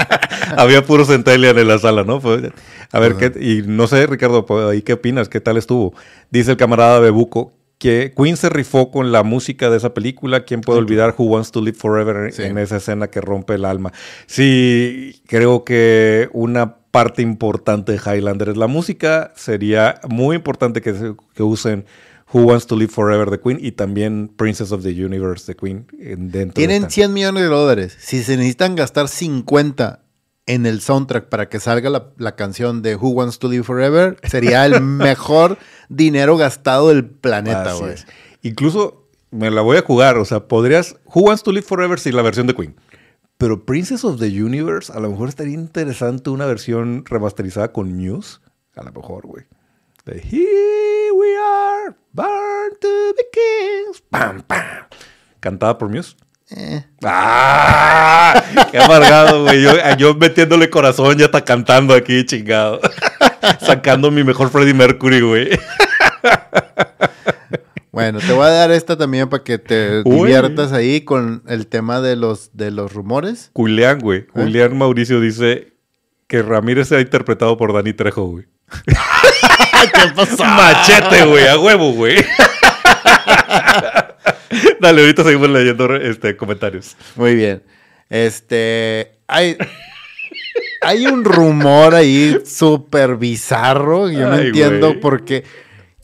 [0.57, 2.21] Había puro centellian en la sala, ¿no?
[2.93, 5.29] A ver, ¿qué, y no sé, Ricardo, pues, ahí qué opinas?
[5.29, 5.93] ¿Qué tal estuvo?
[6.31, 7.53] Dice el camarada Bebuco,
[7.85, 10.45] que Queen se rifó con la música de esa película.
[10.47, 12.43] ¿Quién puede olvidar Who Wants to Live Forever en, Sí.
[12.45, 13.93] en esa escena que rompe el alma?
[14.27, 19.33] Sí, creo que una parte importante de Highlander es la música.
[19.37, 21.85] Sería muy importante que, se- que usen
[22.33, 25.87] Who Wants to Live Forever de Queen y también Princess of the Universe de Queen
[25.93, 26.91] dentro de Tienen esta.
[26.91, 27.97] 100 millones de dólares.
[28.01, 30.01] Si se necesitan gastar 50
[30.47, 34.19] en el soundtrack para que salga la, la canción de Who Wants to Live Forever,
[34.25, 37.95] sería el mejor dinero gastado del planeta, güey.
[38.43, 40.17] Incluso me la voy a jugar.
[40.19, 40.97] O sea, podrías.
[41.07, 42.77] Who Wants to Live Forever sin la versión de Queen.
[43.37, 48.39] Pero Princess of the Universe, a lo mejor estaría interesante una versión remasterizada con Muse.
[48.77, 49.45] A lo mejor, güey.
[50.05, 54.03] De Here we are, born to be kings.
[54.11, 54.87] Pam, pam.
[55.41, 56.17] Cantada por Muse.
[56.51, 58.43] Eh, ¡Ah!
[58.71, 59.63] ¡Qué amargado, güey!
[59.63, 62.81] Yo, yo metiéndole corazón ya está cantando aquí, chingado.
[63.61, 65.59] Sacando mi mejor Freddie Mercury, güey.
[67.93, 70.27] Bueno, te voy a dar esta también para que te Uy.
[70.27, 73.51] diviertas ahí con el tema de los, de los rumores.
[73.55, 74.27] Julián, güey.
[74.33, 75.75] Julián Mauricio dice
[76.27, 78.47] que Ramírez sea interpretado por Dani Trejo, güey.
[78.85, 80.45] ¿Qué pasó?
[80.45, 82.17] Machete, güey, a huevo, güey.
[84.81, 86.97] Dale, ahorita seguimos leyendo este, comentarios.
[87.17, 87.63] Muy bien.
[88.11, 89.13] Este.
[89.27, 89.57] Hay.
[90.81, 94.11] Hay un rumor ahí súper bizarro.
[94.11, 95.45] Yo no entiendo por qué.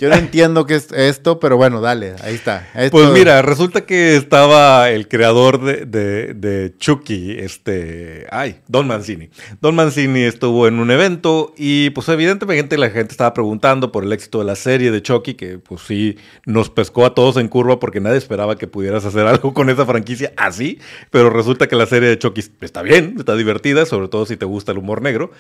[0.00, 2.66] Yo no entiendo qué es esto, pero bueno, dale, ahí está.
[2.90, 9.28] Pues mira, resulta que estaba el creador de, de, de Chucky, este, ay, Don Mancini.
[9.60, 14.12] Don Mancini estuvo en un evento y pues evidentemente la gente estaba preguntando por el
[14.14, 17.78] éxito de la serie de Chucky, que pues sí nos pescó a todos en curva
[17.78, 20.78] porque nadie esperaba que pudieras hacer algo con esa franquicia así,
[21.10, 24.46] pero resulta que la serie de Chucky está bien, está divertida, sobre todo si te
[24.46, 25.30] gusta el humor negro.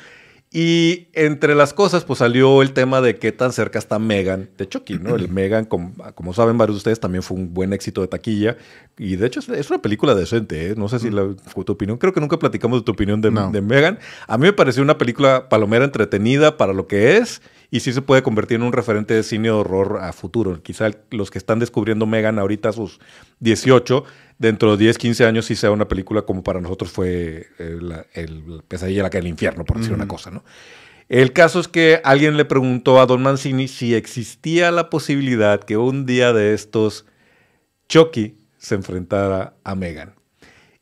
[0.52, 4.68] Y entre las cosas, pues salió el tema de qué tan cerca está Megan de
[4.68, 5.14] Chucky, ¿no?
[5.14, 8.56] El Megan, como, como, saben varios de ustedes, también fue un buen éxito de taquilla.
[8.98, 10.74] Y de hecho es, una película decente, ¿eh?
[10.76, 11.28] No sé si la,
[11.64, 14.00] tu opinión, creo que nunca platicamos de tu opinión de, de Megan.
[14.26, 18.02] A mí me pareció una película palomera entretenida para lo que es y sí se
[18.02, 20.60] puede convertir en un referente de cine de horror a futuro.
[20.62, 23.00] Quizá los que están descubriendo Megan ahorita a sus
[23.38, 24.04] 18
[24.38, 28.04] dentro de 10, 15 años sí sea una película como para nosotros fue el, eh,
[28.14, 30.42] el Pesadilla la que el infierno, por decir una cosa, ¿no?
[31.08, 35.76] El caso es que alguien le preguntó a Don Mancini si existía la posibilidad que
[35.76, 37.04] un día de estos
[37.88, 40.14] Chucky se enfrentara a Megan.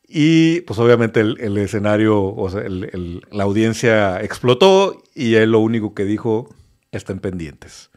[0.07, 6.03] Y pues obviamente el, escenario, o sea, la audiencia explotó y él lo único que
[6.03, 6.49] dijo,
[6.91, 7.89] estén pendientes.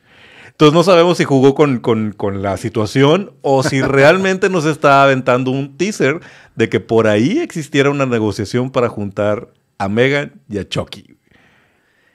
[0.48, 5.76] Entonces no sabemos si jugó con, la situación o si realmente nos está aventando un
[5.76, 6.20] teaser
[6.54, 11.16] de que por ahí existiera una negociación para juntar a Megan y a Chucky.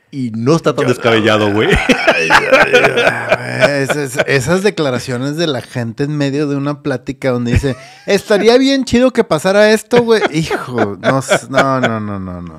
[0.10, 1.68] Y no está tan descabellado, güey.
[4.28, 9.12] esas declaraciones de la gente en medio de una plática donde dice, estaría bien chido
[9.12, 10.22] que pasara esto, güey.
[10.32, 12.58] Hijo, no, no, no, no, no, no.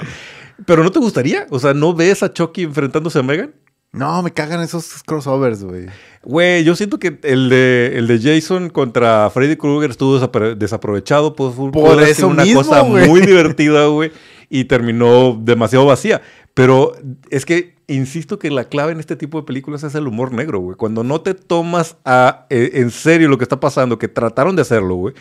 [0.66, 3.54] Pero no te gustaría, o sea, ¿no ves a Chucky enfrentándose a Megan?
[3.92, 5.86] No, me cagan esos crossovers, güey.
[6.22, 10.18] Güey, yo siento que el de, el de Jason contra Freddy Krueger estuvo
[10.54, 11.34] desaprovechado.
[11.34, 14.12] Pues, Por eso una cosa muy divertida, güey.
[14.50, 16.20] Y terminó demasiado vacía.
[16.52, 16.92] Pero
[17.30, 20.60] es que insisto que la clave en este tipo de películas es el humor negro,
[20.60, 20.76] güey.
[20.76, 24.62] Cuando no te tomas a, eh, en serio lo que está pasando, que trataron de
[24.62, 25.14] hacerlo, güey.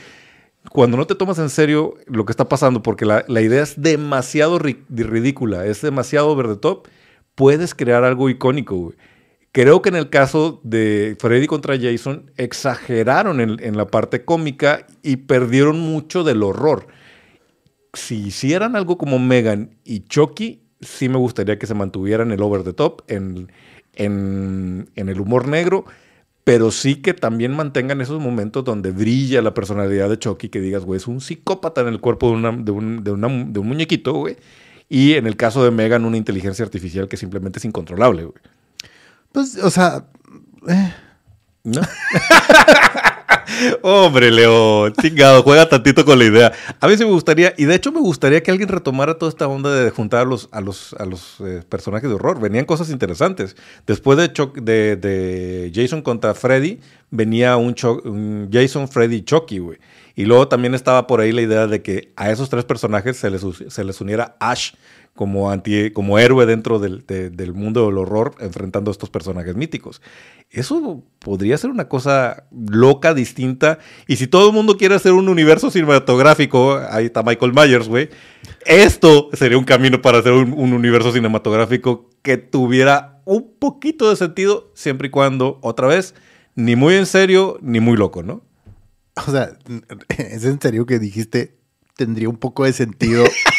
[0.69, 3.81] Cuando no te tomas en serio lo que está pasando, porque la, la idea es
[3.81, 6.87] demasiado ridícula, es demasiado over top
[7.37, 8.97] puedes crear algo icónico, güey.
[9.51, 15.17] Creo que en el caso de Freddy contra Jason, exageraron en, la parte cómica y
[15.17, 16.87] perdieron mucho del horror.
[17.93, 22.63] Si hicieran algo como Megan y Chucky, sí me gustaría que se mantuvieran el over
[22.63, 23.51] the top, en,
[23.93, 25.85] en, el humor negro,
[26.43, 30.85] pero sí que también mantengan esos momentos donde brilla la personalidad de Chucky, que digas,
[30.85, 34.37] güey, es un psicópata en el cuerpo de, un muñequito, güey
[34.89, 38.37] y en el caso de Megan, una inteligencia artificial que simplemente es incontrolable, güey.
[39.31, 40.05] Pues, o sea.
[40.67, 40.93] Eh.
[41.63, 41.81] ¿No?
[43.81, 46.53] Hombre, Leo, chingado, juega tantito con la idea.
[46.79, 49.47] A mí sí me gustaría, y de hecho me gustaría que alguien retomara toda esta
[49.47, 52.39] onda de juntar a los, a los, a los eh, personajes de horror.
[52.39, 53.55] Venían cosas interesantes.
[53.85, 56.79] Después de, de, Jason contra Freddy,
[57.11, 59.77] venía un, un Jason, Freddy y Chucky, güey.
[60.15, 63.29] Y luego también estaba por ahí la idea de que a esos tres personajes se
[63.29, 64.71] les, se les uniera Ash
[65.17, 70.01] como, anti, como héroe dentro del, del, mundo del horror enfrentando a estos personajes míticos.
[70.49, 73.79] Eso podría ser una cosa loca, distinta.
[74.07, 78.09] Y si todo el mundo quiere hacer un universo cinematográfico, ahí está Michael Myers, güey.
[78.65, 84.15] Esto sería un camino para hacer un, un universo cinematográfico que tuviera un poquito de
[84.15, 86.15] sentido, siempre y cuando, otra vez,
[86.55, 88.41] ni muy en serio, ni muy loco, ¿no?
[89.27, 89.49] O sea,
[90.17, 91.57] ¿es en serio que dijiste
[91.97, 93.25] tendría un poco de sentido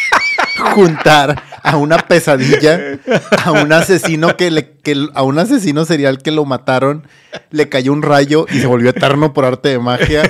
[0.58, 2.98] juntar a una pesadilla,
[3.44, 7.06] a un asesino que le, que, a un asesino serial que lo mataron,
[7.50, 10.22] le cayó un rayo y se volvió eterno por arte de magia,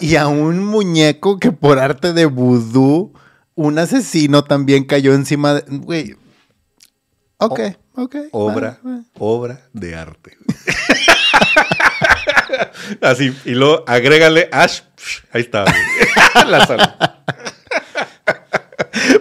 [0.00, 3.12] y a un muñeco que por arte de vudú,
[3.54, 5.64] un asesino también cayó encima de.
[5.68, 6.16] Güey.
[7.38, 7.60] Ok,
[7.94, 8.16] ok.
[8.32, 8.78] Obra,
[9.18, 10.36] obra de arte.
[13.00, 14.82] Así, y luego agrégale Ash.
[15.32, 15.64] Ahí está.
[16.46, 17.24] la sala.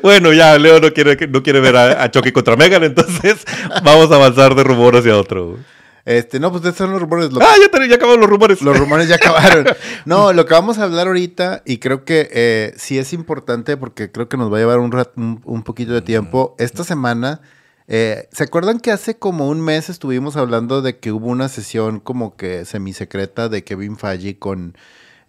[0.02, 3.46] Bueno, ya Leo no quiere, no quiere ver a, Chucky contra Megan, entonces
[3.84, 5.58] vamos a avanzar de rumor hacia otro.
[6.06, 7.30] Este, no, pues estos son los rumores.
[7.40, 8.62] ah, ya, ya, acabaron los rumores.
[8.62, 9.66] Los rumores ya acabaron.
[10.06, 14.12] No, lo que vamos a hablar ahorita, y creo que eh, sí es importante porque
[14.12, 16.56] creo que nos va a llevar un, un poquito de tiempo.
[16.60, 17.40] Esta semana
[17.88, 22.00] eh, ¿Se acuerdan que hace como un mes estuvimos hablando de que hubo una sesión
[22.00, 24.78] como que semisecreta de Kevin Feige con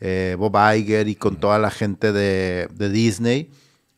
[0.01, 3.51] eh, Bob Iger y con toda la gente de, de Disney?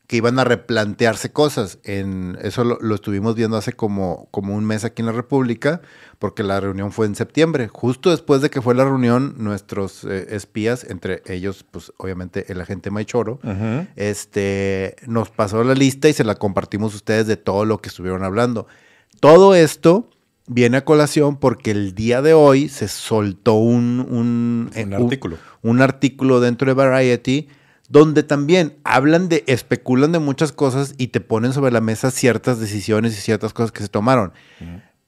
[0.07, 1.79] Que iban a replantearse cosas.
[1.83, 5.81] En, eso lo, estuvimos viendo hace como, como un mes aquí en la República,
[6.17, 7.67] porque la reunión fue en septiembre.
[7.67, 12.61] Justo después de que fue la reunión, nuestros eh, espías, entre ellos, pues obviamente el
[12.61, 13.39] agente Maichoro,
[13.97, 18.23] este, nos pasó la lista y se la compartimos ustedes de todo lo que estuvieron
[18.23, 18.65] hablando.
[19.19, 20.09] Todo esto
[20.47, 25.37] viene a colación porque el día de hoy se soltó un, un, un artículo.
[25.63, 27.49] Un artículo dentro de Variety
[27.89, 32.59] donde también hablan de, especulan de muchas cosas y te ponen sobre la mesa ciertas
[32.59, 34.33] decisiones y ciertas cosas que se tomaron.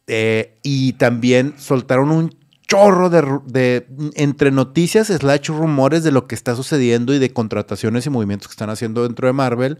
[0.07, 2.35] Eh, y también soltaron un
[2.67, 8.09] chorro de, entre noticias slash rumores de lo que está sucediendo y de contrataciones y
[8.09, 9.79] movimientos que están haciendo dentro de Marvel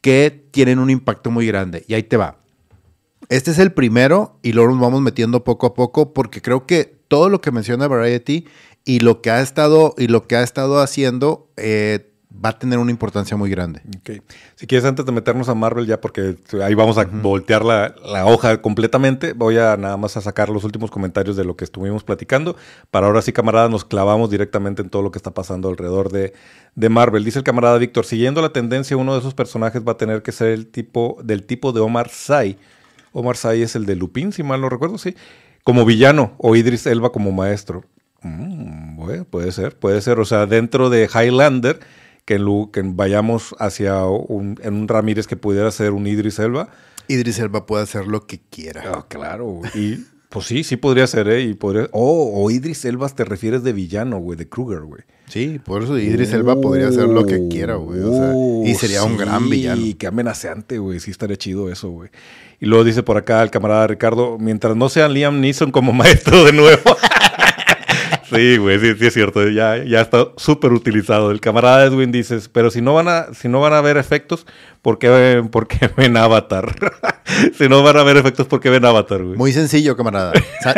[0.00, 1.84] que tienen un impacto muy grande.
[1.88, 2.38] Y ahí te va.
[3.28, 6.96] Este es el primero y luego nos vamos metiendo poco a poco porque creo que
[7.08, 8.46] todo lo que menciona Variety
[8.84, 12.12] y lo que ha estado y lo que ha estado haciendo eh,
[12.44, 13.80] va a tener una importancia muy grande.
[14.00, 14.20] Okay.
[14.54, 17.94] Si quieres, antes de meternos a Marvel, ya porque ahí vamos a voltear la,
[18.26, 22.04] hoja completamente, voy a nada más a sacar los últimos comentarios de lo que estuvimos
[22.04, 22.56] platicando.
[22.90, 26.34] Para ahora sí, camarada, nos clavamos directamente en todo lo que está pasando alrededor de,
[26.74, 27.24] de Marvel.
[27.24, 30.32] Dice el camarada Víctor, siguiendo la tendencia, uno de esos personajes va a tener que
[30.32, 32.56] ser el tipo del tipo de Omar Sy.
[33.12, 35.16] Omar Sy es el de Lupin, si mal no recuerdo, sí.
[35.64, 37.84] Como villano o Idris Elba como maestro.
[38.22, 40.20] Mm, bueno, puede ser, puede ser.
[40.20, 41.80] O sea, dentro de Highlander
[42.26, 42.36] que,
[42.72, 46.68] que vayamos hacia un, en un Ramírez que pudiera ser un Idris Elba.
[47.08, 48.82] Idris Elba puede hacer lo que quiera.
[48.84, 49.62] Ah, claro.
[49.74, 51.42] Y pues sí, sí podría ser, ¿eh?
[51.42, 51.88] Y podría...
[51.92, 55.02] Oh, o Idris Elba te refieres de villano, güey, de Kruger, güey.
[55.28, 58.00] Sí, por eso Idris Elba podría hacer lo que quiera, güey.
[58.00, 59.80] O sea, y sería un gran villano.
[59.80, 61.00] Y qué amenazante, güey.
[61.00, 62.10] Sí estaría chido eso, güey.
[62.60, 66.44] Y luego dice por acá el camarada Ricardo, mientras no sean Liam Neeson como maestro
[66.44, 66.96] de nuevo.
[68.30, 69.48] Sí, güey, sí, sí, es cierto.
[69.48, 71.30] Ya, ya está súper utilizado.
[71.30, 74.46] El camarada Edwin dice, pero si no van a, si no van a ver efectos,
[74.82, 76.74] ¿por qué, por qué ven Avatar?
[77.58, 79.36] si no van a ver efectos, ¿por qué ven Avatar, güey?
[79.36, 80.32] Muy sencillo, camarada.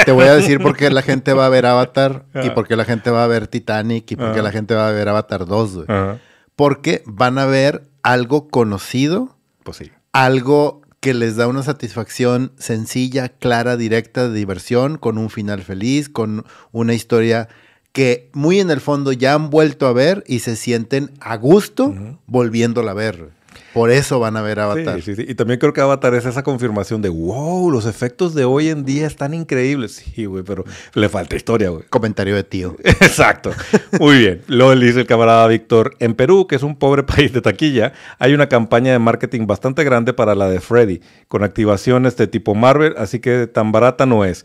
[0.05, 2.77] te voy a decir por qué la gente va a ver Avatar y por qué
[2.77, 5.47] la gente va a ver Titanic y por qué la gente va a ver Avatar
[5.47, 6.19] 2, güey.
[6.57, 9.37] Porque van a ver algo conocido.
[9.63, 9.93] Pues sí.
[10.13, 16.09] Algo que les da una satisfacción sencilla, clara, directa, de diversión, con un final feliz,
[16.09, 17.49] con una historia
[17.93, 21.95] que muy en el fondo ya han vuelto a ver y se sienten a gusto
[22.27, 23.38] volviéndola a ver.
[23.79, 24.97] Por eso van a ver Avatar.
[24.97, 25.31] Sí, sí, sí.
[25.31, 28.85] Y también creo que Avatar es esa confirmación de, wow, los efectos de hoy en
[28.85, 30.05] día están increíbles.
[30.19, 30.65] Sí, güey, pero
[30.95, 31.85] le falta historia, güey.
[31.89, 32.75] Comentario de tío.
[32.83, 33.53] Exacto.
[34.01, 34.43] Muy bien.
[34.49, 38.35] Le dice el camarada Víctor, en Perú, que es un pobre país de taquilla, hay
[38.35, 42.95] una campaña de marketing bastante grande para la de Freddy, con activaciones de tipo Marvel,
[42.99, 44.45] así que tan barata no es.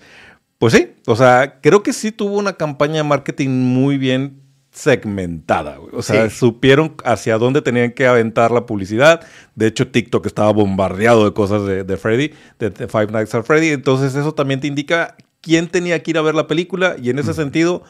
[0.59, 4.42] Pues sí, o sea, creo que sí tuvo una campaña de marketing muy bien
[4.73, 5.77] segmentada.
[5.93, 9.21] O sea, supieron hacia dónde tenían que aventar la publicidad.
[9.55, 13.69] De hecho, TikTok estaba bombardeado de cosas de, Freddy, de, Five Nights at Freddy.
[13.69, 16.95] Entonces, eso también te indica quién tenía que ir a ver la película.
[17.01, 17.83] Y en ese sentido,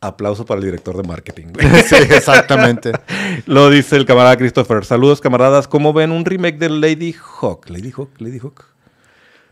[0.00, 1.46] aplauso para el director de marketing.
[1.86, 2.92] sí, exactamente.
[3.46, 4.84] Lo dice el camarada Christopher.
[4.84, 5.66] Saludos, camaradas.
[5.66, 7.68] ¿Cómo ven un remake de Lady Hawk?
[7.68, 8.66] Lady Hawk, Lady Hawk.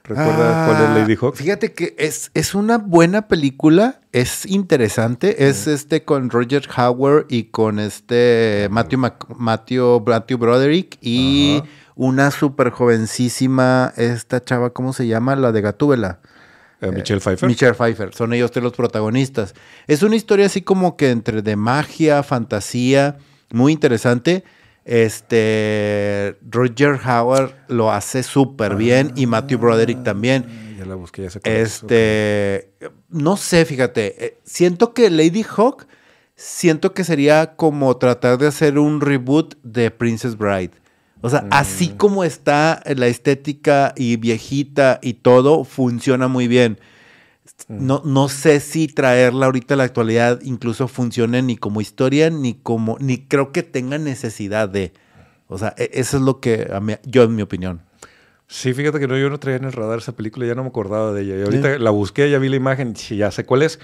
[0.08, 1.36] ¿Recuerda cuál es Lady Hawk?
[1.36, 7.44] Fíjate que es, es una buena película, es interesante, es este con Roger Howard y
[7.44, 9.00] con este Matthew,
[9.36, 11.62] Matthew, Matthew Broderick y
[11.94, 15.36] una súper jovencísima, esta chava, ¿cómo se llama?
[15.36, 16.20] La de Gatúbela.
[16.80, 17.46] Eh, Michelle Pfeiffer.
[17.46, 19.54] Michelle Pfeiffer, son ellos tres los protagonistas.
[19.86, 23.18] Es una historia así como que entre de magia, fantasía,
[23.50, 24.44] muy interesante.
[24.88, 30.46] Este Roger Howard lo hace súper bien y Matthew Broderick también.
[30.78, 32.72] Ya la busqué, ya sé Este,
[33.10, 35.86] no sé, fíjate, eh, siento que Lady Hawk,
[36.36, 40.70] siento que sería como tratar de hacer un reboot de Princess Bride.
[41.20, 41.96] O sea, así mm.
[41.98, 46.78] como está la estética y viejita y todo, funciona muy bien.
[47.66, 52.54] No, no sé si traerla ahorita a la actualidad incluso funcione ni como historia, ni
[52.54, 54.92] como, ni creo que tenga necesidad de.
[55.48, 56.70] O sea, e, eso es lo que
[57.04, 57.82] yo, en mi opinión.
[58.46, 60.68] Sí, fíjate que no, yo no traía en el radar esa película, ya no me
[60.68, 61.36] acordaba de ella.
[61.36, 63.78] Y ahorita la busqué, ya vi la imagen, y ya sé cuál es.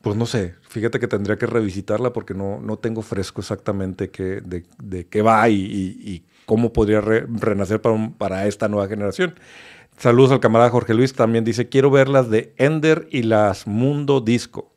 [0.00, 4.40] Pues no sé, fíjate que tendría que revisitarla porque no, no tengo fresco exactamente qué,
[4.40, 9.34] de, qué va y, cómo podría renacer para, para esta nueva generación.
[9.98, 11.12] Saludos al camarada Jorge Luis.
[11.12, 14.72] También dice, quiero ver las de Ender y las Mundo Disco.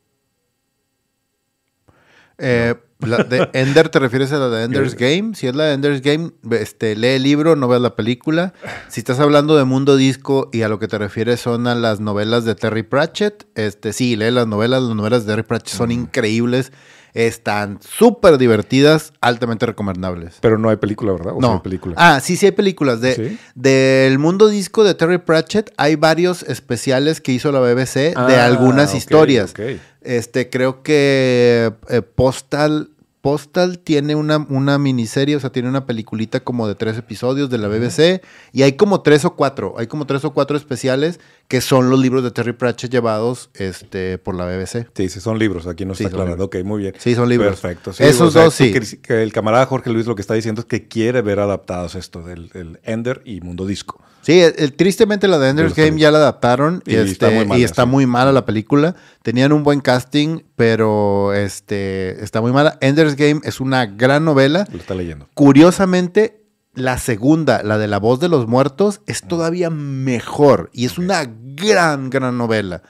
[2.38, 5.34] Eh, la de Ender, ¿te refieres a la de Ender's Game?
[5.34, 8.52] Si es la de Ender's Game, este, lee el libro, no veas la película.
[8.88, 12.00] Si estás hablando de Mundo Disco y a lo que te refieres son a las
[12.00, 14.82] novelas de Terry Pratchett, este, sí, lee las novelas.
[14.82, 16.72] Las novelas de Terry Pratchett son increíbles.
[17.14, 20.38] Están súper divertidas, altamente recomendables.
[20.40, 21.32] Pero no hay película, ¿verdad?
[21.38, 21.52] no.
[21.54, 21.94] hay película?
[21.98, 23.00] Ah, sí, sí hay películas.
[23.00, 28.36] De, Del mundo disco de Terry Pratchett hay varios especiales que hizo la BBC de
[28.36, 29.52] ah, algunas historias.
[30.00, 32.90] Este, creo que eh, Postal
[33.22, 37.58] Postal tiene una, una, miniserie, o sea, tiene una peliculita como de tres episodios de
[37.58, 38.20] la BBC
[38.52, 42.00] y hay como tres o cuatro, hay como tres o cuatro especiales que son los
[42.00, 44.88] libros de Terry Pratchett llevados este, por la BBC.
[44.96, 46.46] Sí, sí, son libros, aquí no está aclarando.
[46.46, 46.94] Ok, muy bien.
[46.98, 47.60] Sí, son libros.
[47.60, 47.92] Perfecto.
[47.96, 48.72] Esos dos sí.
[48.72, 52.22] Que, el camarada Jorge Luis lo que está diciendo es que quiere ver adaptados esto
[52.22, 54.00] del, Ender y Mundo Disco.
[54.22, 54.40] Sí,
[54.76, 58.06] tristemente la de Ender's Game ya la adaptaron y, está, este, muy y está muy
[58.06, 58.94] mala la película.
[59.22, 62.78] Tenían un buen casting, pero este, está muy mala.
[62.80, 64.66] Ender's Game es una gran novela.
[64.70, 65.28] Lo está leyendo.
[65.34, 66.44] Curiosamente,
[66.74, 71.24] la segunda, la de La voz de los muertos, es todavía mejor y es una
[71.26, 72.82] gran, gran novela.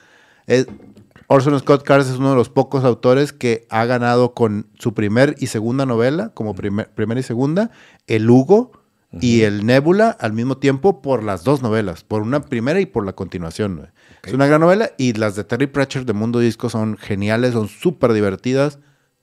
[1.27, 5.35] Orson Scott Card es uno de los pocos autores que ha ganado con su primer
[5.39, 7.71] y segunda novela, como primera y segunda,
[8.05, 8.82] el Hugo
[9.19, 13.05] y el Nebula al mismo tiempo por las dos novelas, por una primera y por
[13.05, 13.91] la continuación.
[14.23, 17.67] Es una gran novela y las de Terry Pratchett de Mundo Disco son geniales, son
[17.67, 18.79] súper divertidas,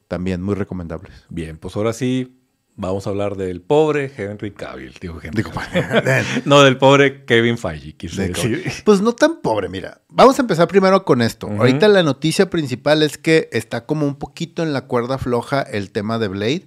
[0.08, 1.12] también muy recomendables.
[1.28, 2.40] Bien, pues ahora sí,
[2.80, 5.44] Vamos a hablar del pobre Henry Cavill, digo Henry
[6.46, 8.64] no, del pobre Kevin Feige, quise decir.
[8.86, 10.00] Pues no tan pobre, mira.
[10.08, 11.46] Vamos a empezar primero con esto.
[11.46, 15.90] Ahorita la noticia principal es que está como un poquito en la cuerda floja el
[15.90, 16.66] tema de Blade.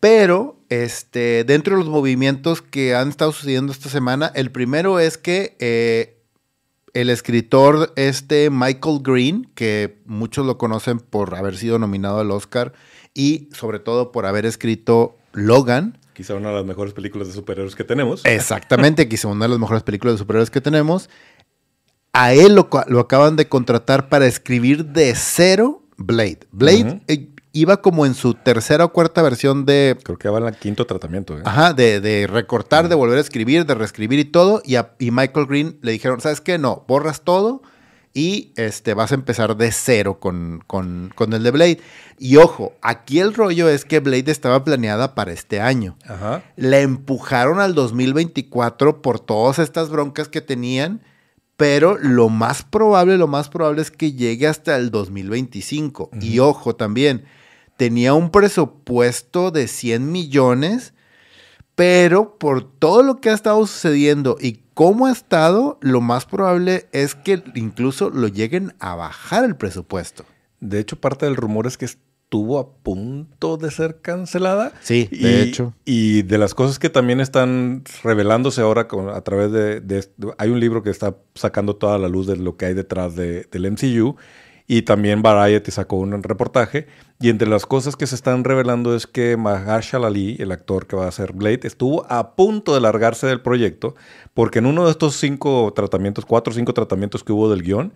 [0.00, 5.18] Pero este, dentro de los movimientos que han estado sucediendo esta semana, el primero es
[5.18, 6.20] que eh,
[6.94, 12.72] el escritor este Michael Green, que muchos lo conocen por haber sido nominado al Oscar
[13.14, 15.98] y sobre todo por haber escrito Logan.
[16.14, 18.24] Quizá una de las mejores películas de superhéroes que tenemos.
[18.24, 21.10] Exactamente, quizá una de las mejores películas de superhéroes que tenemos.
[22.12, 26.40] A él lo, acaban de contratar para escribir de cero Blade.
[26.50, 29.96] Blade eh, iba como en su tercera o cuarta versión de...
[30.02, 31.36] Creo que va en el quinto tratamiento.
[31.38, 31.42] ¿eh?
[31.44, 34.62] Ajá, de, recortar, de volver a escribir, de reescribir y todo.
[34.64, 36.58] Y, a, y Michael Green le dijeron, ¿sabes qué?
[36.58, 37.62] No, borras todo
[38.12, 41.80] y este, vas a empezar de cero con, con, el de Blade.
[42.18, 45.96] Y ojo, aquí el rollo es que Blade estaba planeada para este año.
[46.06, 46.42] Ajá.
[46.56, 51.02] La empujaron al 2024 por todas estas broncas que tenían,
[51.56, 56.10] pero lo más probable, lo más probable es que llegue hasta el 2025.
[56.20, 57.24] Y ojo también,
[57.80, 60.92] tenía un presupuesto de 100 millones,
[61.74, 66.88] pero por todo lo que ha estado sucediendo y cómo ha estado, lo más probable
[66.92, 70.26] es que incluso lo lleguen a bajar el presupuesto.
[70.60, 74.74] De hecho, parte del rumor es que estuvo a punto de ser cancelada.
[74.82, 75.72] Sí, de hecho.
[75.86, 80.06] Y de las cosas que también están revelándose ahora a través de,
[80.36, 83.46] Hay un libro que está sacando toda la luz de lo que hay detrás del
[83.72, 84.16] MCU
[84.72, 86.86] y también Variety sacó un reportaje.
[87.18, 90.94] Y entre las cosas que se están revelando es que Mahershala Ali, el actor que
[90.94, 93.96] va a ser Blade, estuvo a punto de largarse del proyecto
[94.32, 97.92] porque en uno de estos cinco tratamientos, cuatro o cinco tratamientos que hubo del guion,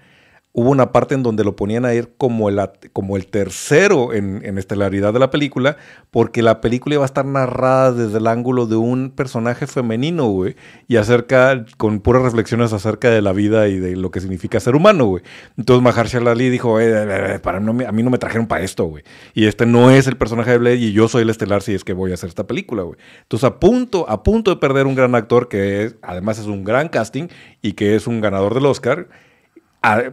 [0.56, 2.60] hubo una parte en donde lo ponían a ir como el,
[2.92, 5.76] como el tercero en, estelaridad de la película,
[6.12, 10.54] porque la película iba a estar narrada desde el ángulo de un personaje femenino, güey,
[10.86, 14.76] y acerca, con puras reflexiones acerca de la vida y de lo que significa ser
[14.76, 15.24] humano, güey.
[15.58, 18.62] Entonces Mahershala Ali dijo, eh, eh, eh, para no, a mí no me trajeron para
[18.62, 19.02] esto, güey.
[19.34, 21.82] Y este no es el personaje de Blade y yo soy el estelar si es
[21.82, 22.96] que voy a hacer esta película, güey.
[23.22, 26.62] Entonces a punto, a punto de perder un gran actor que es, además es un
[26.62, 27.26] gran casting
[27.60, 29.08] y que es un ganador del Oscar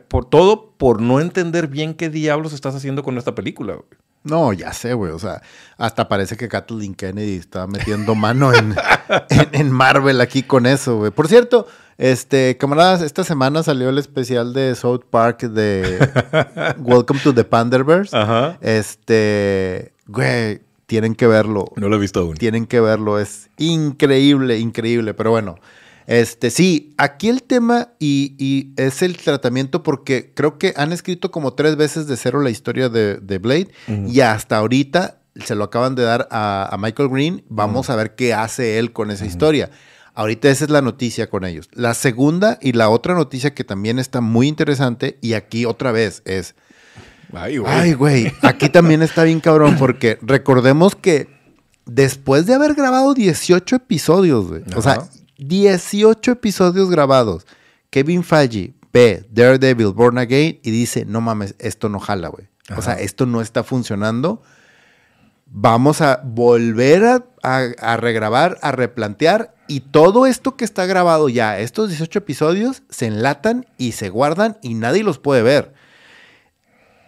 [0.08, 4.02] por todo por no entender bien qué diablos estás haciendo con esta película, güey.
[4.24, 5.12] No, ya sé, güey.
[5.12, 5.42] O sea,
[5.78, 8.76] hasta parece que Kathleen Kennedy está metiendo mano en,
[9.52, 11.12] en, Marvel aquí con eso, güey.
[11.12, 11.68] Por cierto,
[11.98, 16.08] este, camaradas, esta semana salió el especial de South Park de
[16.78, 18.16] Welcome to the Panderverse.
[18.16, 18.58] Ajá.
[18.62, 21.66] Este, güey, tienen que verlo.
[21.78, 22.36] No lo he visto aún.
[22.36, 23.20] Tienen que verlo.
[23.20, 25.16] Es increíble, increíble.
[25.16, 25.56] Pero bueno,
[26.08, 31.54] este, sí, aquí el tema y, es el tratamiento porque creo que han escrito como
[31.54, 33.70] tres veces de cero la historia de, Blade
[34.08, 37.44] y hasta ahorita se lo acaban de dar a, Michael Green.
[37.50, 39.70] Vamos a ver qué hace él con esa historia.
[40.14, 41.70] Ahorita esa es la noticia con ellos.
[41.72, 46.22] La segunda y la otra noticia que también está muy interesante y aquí otra vez
[46.26, 46.56] es...
[47.34, 47.74] Ay, güey.
[47.74, 48.34] Ay, güey.
[48.42, 51.30] Aquí también está bien cabrón porque recordemos que
[51.86, 54.64] después de haber grabado 18 episodios, güey.
[54.76, 55.08] O sea,
[55.42, 57.48] 18 episodios grabados.
[57.90, 62.48] Kevin Feige ve Daredevil Born Again y dice, no mames, esto no jala, güey.
[62.78, 64.42] O sea, esto no está funcionando.
[65.48, 71.60] Vamos a volver a, a, regrabar, a replantear y todo esto que está grabado ya,
[71.60, 75.74] estos 18 episodios, se enlatan y se guardan y nadie los puede ver.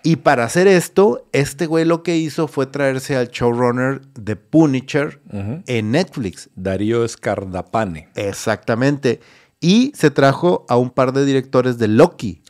[0.03, 5.21] Y para hacer esto, este güey lo que hizo fue traerse al showrunner de Punisher
[5.31, 6.49] en Netflix.
[6.55, 8.09] Darío Scardapane.
[8.15, 9.21] Exactamente.
[9.61, 12.43] Y se trajo a un par de directores de Loki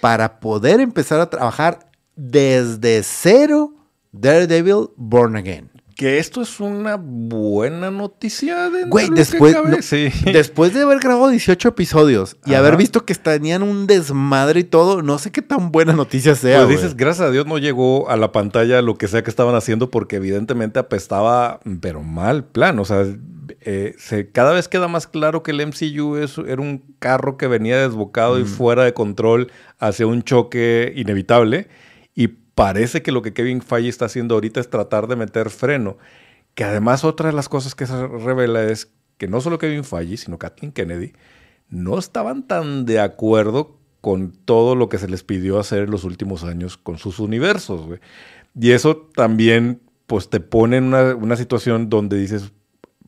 [0.00, 3.74] para poder empezar a trabajar desde cero
[4.12, 5.75] Daredevil Born Again.
[5.96, 9.56] Que esto es una buena noticia de Güey, después,
[10.24, 15.00] después de haber grabado 18 episodios y haber visto que tenían un desmadre y todo,
[15.00, 16.66] no sé qué tan buena noticia sea.
[16.66, 19.54] Pues dices, gracias a Dios no llegó a la pantalla lo que sea que estaban
[19.54, 22.78] haciendo porque evidentemente apestaba, pero mal plan.
[22.78, 23.06] O sea,
[23.60, 27.46] eh, se, cada vez queda más claro que el MCU es, era un carro que
[27.46, 31.68] venía desbocado y fuera de control hacia un choque inevitable.
[32.56, 35.98] Parece que lo que Kevin Feige está haciendo ahorita es tratar de meter freno.
[36.54, 40.16] Que además otra de las cosas que se revela es que no solo Kevin Feige,
[40.16, 41.12] sino Kathleen Kennedy,
[41.68, 46.04] no estaban tan de acuerdo con todo lo que se les pidió hacer en los
[46.04, 47.98] últimos años con sus universos.
[48.58, 52.52] Y eso también pues te pone en una, una situación donde dices,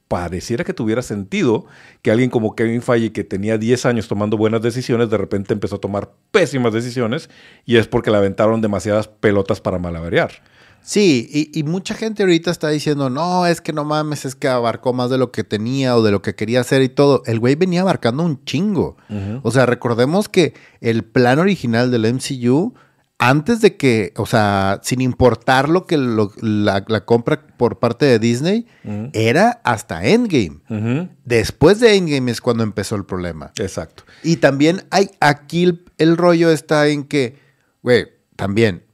[0.09, 1.67] pareciera que tuviera sentido
[2.03, 5.77] que alguien como Kevin Feige, que tenía 10 años tomando buenas decisiones, de repente empezó
[5.77, 7.29] a tomar pésimas decisiones
[7.65, 10.33] y es porque le aventaron demasiadas pelotas para malabarear.
[10.81, 14.49] Sí, y, y, mucha gente ahorita está diciendo, no, es que no mames, es que
[14.49, 17.23] abarcó más de lo que tenía o de lo que quería hacer y todo.
[17.27, 18.97] El güey venía abarcando un chingo.
[19.11, 19.41] Uh -huh.
[19.43, 22.75] O sea, recordemos que el plan original del MCU
[23.19, 28.07] antes de que, o sea, sin importar lo que lo, la, la, compra por parte
[28.07, 29.11] de Disney, uh -huh.
[29.13, 30.61] era hasta Endgame.
[30.71, 31.09] Uh -huh.
[31.25, 33.53] Después de Endgame es cuando empezó el problema.
[33.57, 34.05] Exacto.
[34.23, 37.37] Y también hay aquí el, el rollo está en que,
[37.83, 38.07] güey,
[38.37, 38.85] también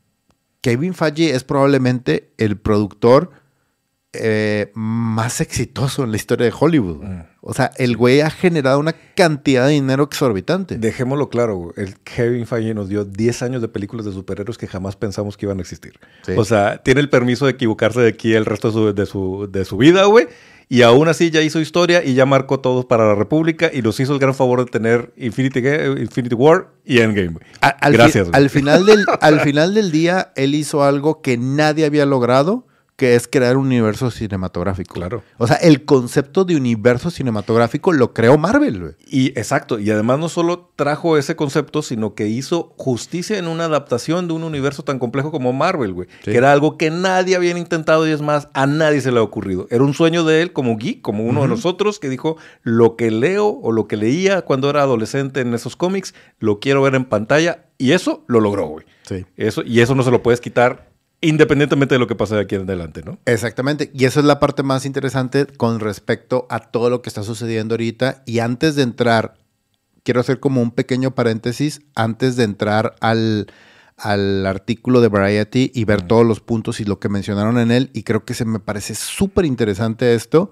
[0.62, 3.30] Kevin Feige es probablemente el productor
[4.18, 7.02] eh, más exitoso en la historia de Hollywood.
[7.02, 7.22] Mm.
[7.40, 10.78] O sea, el güey ha generado una cantidad de dinero exorbitante.
[10.78, 14.96] Dejémoslo claro, el Kevin Feige nos dio 10 años de películas de superhéroes que jamás
[14.96, 15.92] pensamos que iban a existir.
[16.24, 16.32] Sí.
[16.36, 19.48] O sea, tiene el permiso de equivocarse de aquí el resto de su, de su,
[19.50, 20.26] de su vida, güey.
[20.68, 24.00] Y aún así ya hizo historia y ya marcó todos para la República y nos
[24.00, 25.60] hizo el gran favor de tener Infinity,
[26.00, 27.38] Infinity War y Endgame.
[27.60, 28.28] Al Gracias.
[28.28, 32.66] Fi al, final del, al final del día, él hizo algo que nadie había logrado
[32.96, 34.94] que es crear un universo cinematográfico.
[34.94, 35.24] Claro.
[35.38, 38.92] O sea, el concepto de universo cinematográfico lo creó Marvel, güey.
[39.06, 43.64] Y exacto, y además no solo trajo ese concepto, sino que hizo justicia en una
[43.64, 46.08] adaptación de un universo tan complejo como Marvel, güey.
[46.24, 46.30] Sí.
[46.30, 49.22] Que era algo que nadie había intentado y es más, a nadie se le ha
[49.22, 49.66] ocurrido.
[49.70, 51.46] Era un sueño de él como geek, como uno uh -huh.
[51.46, 55.52] de nosotros, que dijo, lo que leo o lo que leía cuando era adolescente en
[55.52, 57.64] esos cómics, lo quiero ver en pantalla.
[57.76, 58.86] Y eso lo logró, güey.
[59.02, 59.26] Sí.
[59.36, 60.93] Eso, y eso no se lo puedes quitar
[61.24, 63.18] independientemente de lo que pase de aquí en adelante, ¿no?
[63.24, 63.90] Exactamente.
[63.94, 67.74] Y eso es la parte más interesante con respecto a todo lo que está sucediendo
[67.74, 68.22] ahorita.
[68.26, 69.34] Y antes de entrar,
[70.02, 73.46] quiero hacer como un pequeño paréntesis, antes de entrar al,
[73.96, 76.08] al artículo de Variety y ver mm.
[76.08, 77.90] todos los puntos y lo que mencionaron en él.
[77.94, 80.50] Y creo que se me parece súper interesante esto.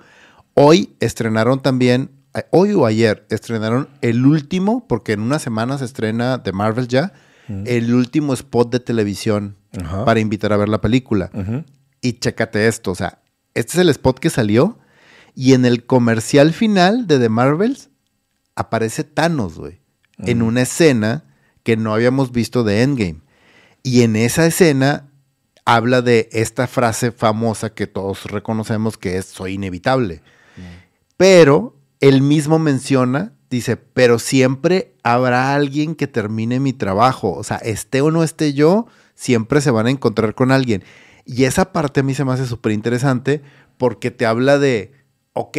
[0.54, 5.84] Hoy estrenaron también, eh, hoy o ayer, estrenaron el último, porque en una semana se
[5.84, 7.12] estrena de Marvel ya,
[7.48, 7.64] mm.
[7.66, 9.56] el último spot de televisión
[10.04, 11.30] para invitar a ver la película.
[11.32, 11.64] Uh -huh.
[12.00, 13.22] Y chécate esto, o sea,
[13.54, 14.78] este es el spot que salió
[15.34, 17.90] y en el comercial final de The Marvels
[18.54, 19.80] aparece Thanos, güey,
[20.18, 20.28] uh -huh.
[20.30, 21.24] en una escena
[21.62, 23.20] que no habíamos visto de Endgame.
[23.82, 25.08] Y en esa escena
[25.64, 30.22] habla de esta frase famosa que todos reconocemos que es soy inevitable.
[31.16, 37.32] Pero él mismo menciona, dice, pero siempre habrá alguien que termine mi trabajo.
[37.32, 38.86] O sea, esté o no esté yo,
[39.22, 40.82] siempre se van a encontrar con alguien.
[41.24, 43.40] Y esa parte a mí se me hace súper interesante
[43.78, 44.92] porque te habla de,
[45.32, 45.56] ok,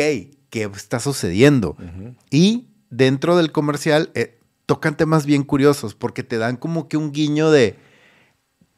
[0.50, 1.78] ¿qué está sucediendo?
[1.80, 2.16] Uh -huh.
[2.30, 7.14] Y dentro del comercial eh, tocan temas bien curiosos porque te dan como que un
[7.14, 7.78] guiño de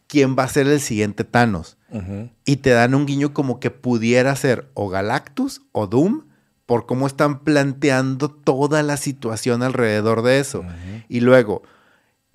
[0.05, 1.77] quién va a ser el siguiente Thanos.
[1.89, 2.31] Uh -huh.
[2.45, 6.25] Y te dan un guiño como que pudiera ser o Galactus o Doom
[6.67, 10.59] por cómo están planteando toda la situación alrededor de eso.
[10.59, 11.05] Uh -huh.
[11.09, 11.63] Y luego,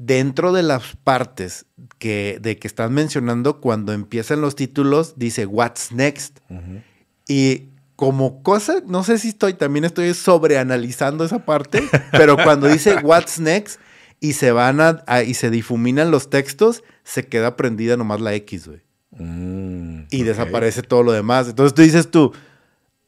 [0.01, 1.67] dentro de las partes
[1.99, 6.39] que, de que están mencionando, cuando empiezan los títulos, dice What's Next.
[6.49, 6.83] Uh -huh.
[7.29, 11.83] Y como cosa, no sé si estoy, también estoy sobreanalizando esa parte,
[12.13, 13.79] pero cuando dice What's Next
[14.21, 18.33] y se van a, a, y se difuminan los textos, se queda prendida nomás la
[18.35, 18.81] X, güey.
[19.19, 20.23] Mm, y okay.
[20.23, 21.49] desaparece todo lo demás.
[21.49, 22.33] Entonces tú dices tú,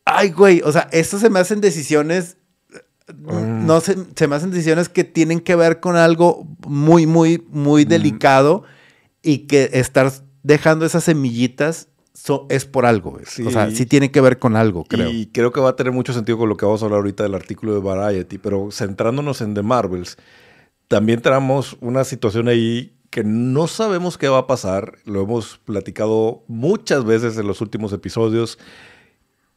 [0.05, 2.37] ay, güey, o sea, esto se me hacen decisiones
[3.63, 3.67] Mm.
[3.67, 7.85] no se, se, me hacen decisiones que tienen que ver con algo muy, muy, muy
[7.85, 7.89] mm.
[7.89, 8.65] delicado
[9.23, 13.19] y que estar dejando esas semillitas so, es por algo.
[13.27, 13.45] Sí.
[13.47, 15.11] O sea, sí tiene que ver con algo, creo.
[15.11, 17.23] Y creo que va a tener mucho sentido con lo que vamos a hablar ahorita
[17.23, 20.19] del artículo de Variety, pero centrándonos en The Marvels,
[20.89, 26.45] también tenemos una situación ahí que no sabemos qué va a pasar, lo hemos platicado
[26.49, 28.59] muchas veces en los últimos episodios,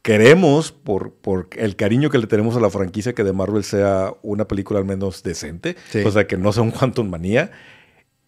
[0.05, 4.13] queremos, por, por, el cariño que le tenemos a la franquicia, que de Marvel sea
[4.21, 5.75] una película al menos decente.
[5.89, 6.03] Sí.
[6.05, 7.49] O sea, que no sea un Quantum Manía.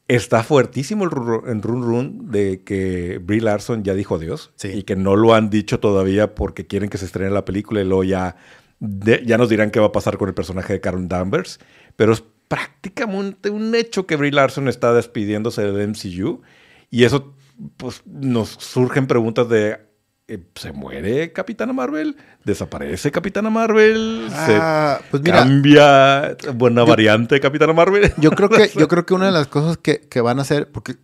[0.08, 1.12] Está fuertísimo el
[1.48, 4.54] en Run Run de que Brie Larson ya dijo adiós.
[4.56, 4.70] Sí.
[4.70, 7.84] Y que no lo han dicho todavía porque quieren que se estrene la película y
[7.84, 8.38] luego ya,
[8.80, 11.60] de, ya nos dirán qué va a pasar con el personaje de Karen Danvers.
[11.96, 16.42] Pero es prácticamente un hecho que Brie Larson está despidiéndose del MCU.
[16.90, 17.36] Y eso
[17.78, 19.87] pues, nos surgen preguntas de
[20.30, 26.88] eh, se muere Capitana Marvel, desaparece Capitana Marvel, ah, se pues mira, cambia buena yo,
[26.88, 28.14] variante de Capitana Marvel.
[28.18, 30.70] Yo creo que, yo creo que una de las cosas que, que, van a hacer,
[30.70, 30.98] porque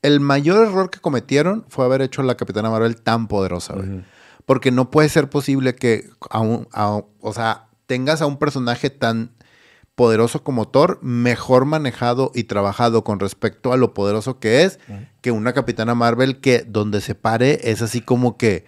[0.00, 3.82] el mayor error que cometieron fue haber hecho a la Capitana Marvel tan poderosa, uh
[3.82, 4.04] -huh.
[4.46, 9.30] porque no puede ser posible que aún, o sea, tengas a un personaje tan
[9.94, 14.78] poderoso como Thor, mejor manejado y trabajado con respecto a lo poderoso que es,
[15.20, 18.66] que una Capitana Marvel que donde se pare es así como que,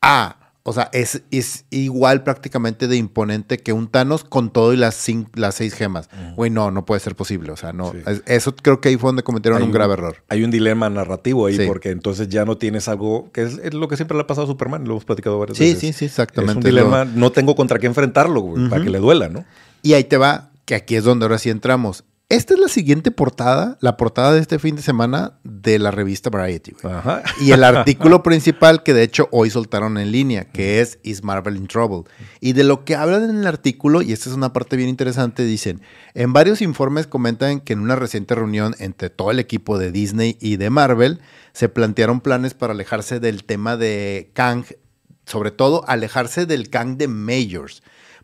[0.00, 4.76] ah, o sea, es, es igual prácticamente de imponente que un Thanos con todo y
[4.76, 5.04] las,
[5.34, 6.08] las seis gemas.
[6.36, 7.50] Güey, no, no puede ser posible.
[7.50, 7.92] O sea, no.
[8.26, 10.22] eso creo que ahí fue donde cometieron un, grave error.
[10.28, 13.96] Hay un dilema narrativo ahí, porque entonces ya no tienes algo que es, lo que
[13.96, 15.80] siempre le ha pasado a Superman, lo hemos platicado varias veces.
[15.80, 16.52] Sí, sí, sí, exactamente.
[16.52, 19.44] Es un dilema, no tengo contra qué enfrentarlo, güey, para que le duela, ¿no?
[19.82, 22.02] Y ahí te va, que aquí es donde ahora sí entramos.
[22.30, 26.30] Esta es la siguiente portada, la portada de este fin de semana de la revista
[26.30, 26.72] Variety.
[26.82, 27.22] Ajá.
[27.42, 31.58] Y el artículo principal que de hecho hoy soltaron en línea, que es Is Marvel
[31.58, 32.10] in Trouble.
[32.40, 35.44] Y de lo que hablan en el artículo, y esta es una parte bien interesante,
[35.44, 35.82] dicen,
[36.14, 40.38] en varios informes comentan que en una reciente reunión entre todo el equipo de Disney
[40.40, 41.20] y de Marvel,
[41.52, 44.64] se plantearon planes para alejarse del tema de Kang,
[45.26, 47.82] sobre todo alejarse del Kang de Majors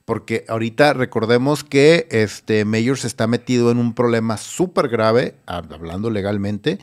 [0.09, 2.65] porque ahorita recordemos que este
[2.97, 6.79] se está metido en un problema súper grave, hablando legalmente,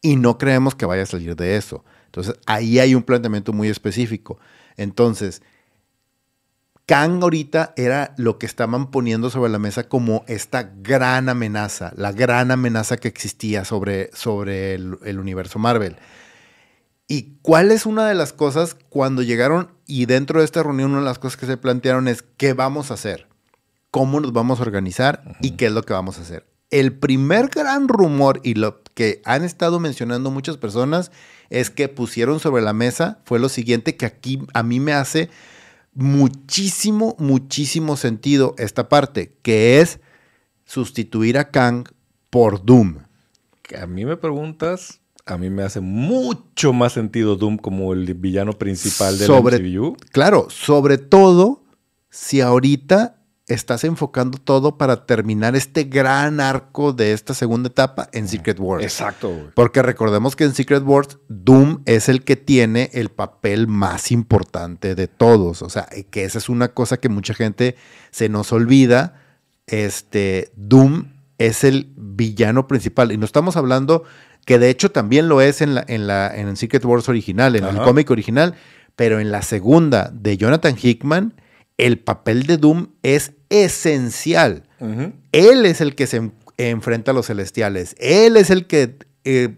[0.00, 1.84] y no creemos que vaya a salir de eso.
[2.06, 4.38] Entonces, ahí hay un planteamiento muy específico.
[4.76, 5.42] Entonces,
[6.86, 12.12] Kang ahorita era lo que estaban poniendo sobre la mesa como esta gran amenaza, la
[12.12, 15.96] gran amenaza que existía sobre, sobre el universo Marvel.
[17.12, 21.00] ¿Y cuál es una de las cosas cuando llegaron y dentro de esta reunión una
[21.00, 23.26] de las cosas que se plantearon es qué vamos a hacer?
[23.90, 25.24] ¿Cómo nos vamos a organizar?
[25.40, 26.46] ¿Y qué es lo que vamos a hacer?
[26.70, 31.10] El primer gran rumor y lo que han estado mencionando muchas personas
[31.48, 35.30] es que pusieron sobre la mesa fue lo siguiente que aquí a mí me hace
[35.94, 39.98] muchísimo, muchísimo sentido esta parte, que es
[40.64, 41.88] sustituir a Kang
[42.30, 42.98] por Doom.
[43.62, 44.99] Que a mí me preguntas,
[45.30, 49.96] a mí me hace mucho más sentido Doom como el villano principal del sobre, MCU.
[50.12, 51.62] Claro, sobre todo
[52.10, 53.16] si ahorita
[53.46, 58.84] estás enfocando todo para terminar este gran arco de esta segunda etapa en Secret Wars.
[58.84, 59.50] Exacto.
[59.54, 64.94] Porque recordemos que en Secret Wars Doom es el que tiene el papel más importante
[64.94, 65.62] de todos.
[65.62, 67.76] O sea, que esa es una cosa que mucha gente
[68.10, 69.20] se nos olvida.
[69.66, 71.06] Este Doom
[71.38, 74.04] es el villano principal y no estamos hablando
[74.44, 77.64] que de hecho también lo es en, la, en, la, en Secret Wars original, en
[77.64, 78.54] el cómic original,
[78.96, 81.34] pero en la segunda de Jonathan Hickman,
[81.78, 84.64] el papel de Doom es esencial.
[85.32, 89.56] Él es el que se enfrenta a los celestiales, él es el que eh,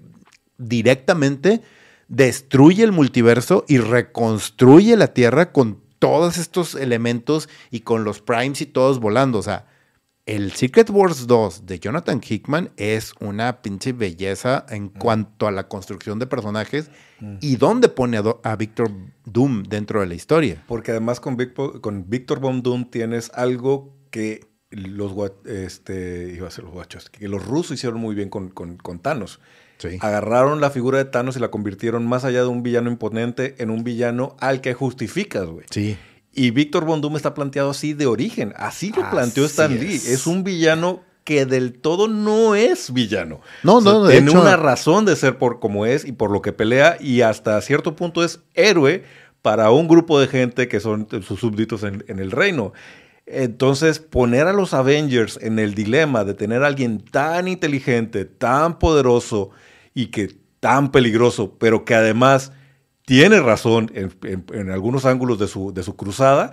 [0.58, 1.62] directamente
[2.08, 8.60] destruye el multiverso y reconstruye la Tierra con todos estos elementos y con los primes
[8.60, 9.38] y todos volando.
[9.38, 9.66] O sea,
[10.26, 14.92] el Secret Wars 2 de Jonathan Hickman es una pinche belleza en mm.
[14.98, 17.36] cuanto a la construcción de personajes mm.
[17.40, 18.90] y dónde pone a, Victor
[19.24, 20.62] Doom dentro de la historia.
[20.68, 25.12] Porque además con, Victor, con Victor Von Doom tienes algo que los,
[25.44, 29.40] este, iba a ser los guachos, que los rusos hicieron muy bien con, con, Thanos.
[30.00, 33.70] Agarraron la figura de Thanos y la convirtieron más allá de un villano imponente en
[33.70, 35.66] un villano al que justificas, güey.
[35.70, 35.96] Sí.
[36.32, 38.54] Y Víctor Bondum está planteado así de origen.
[38.56, 39.94] Así lo planteó Stan Lee.
[39.94, 40.26] Es.
[40.26, 43.40] un villano que del todo no es villano.
[43.62, 46.96] No, no, Tiene una razón de ser por como es y por lo que pelea
[47.00, 49.04] y hasta cierto punto es héroe
[49.42, 52.72] para un grupo de gente que son sus súbditos en, en el reino.
[53.26, 58.78] Entonces, poner a los Avengers en el dilema de tener a alguien tan inteligente, tan
[58.78, 59.50] poderoso
[59.94, 62.52] y que tan peligroso, pero que además
[63.04, 66.52] tiene razón en, algunos ángulos de su, de su cruzada,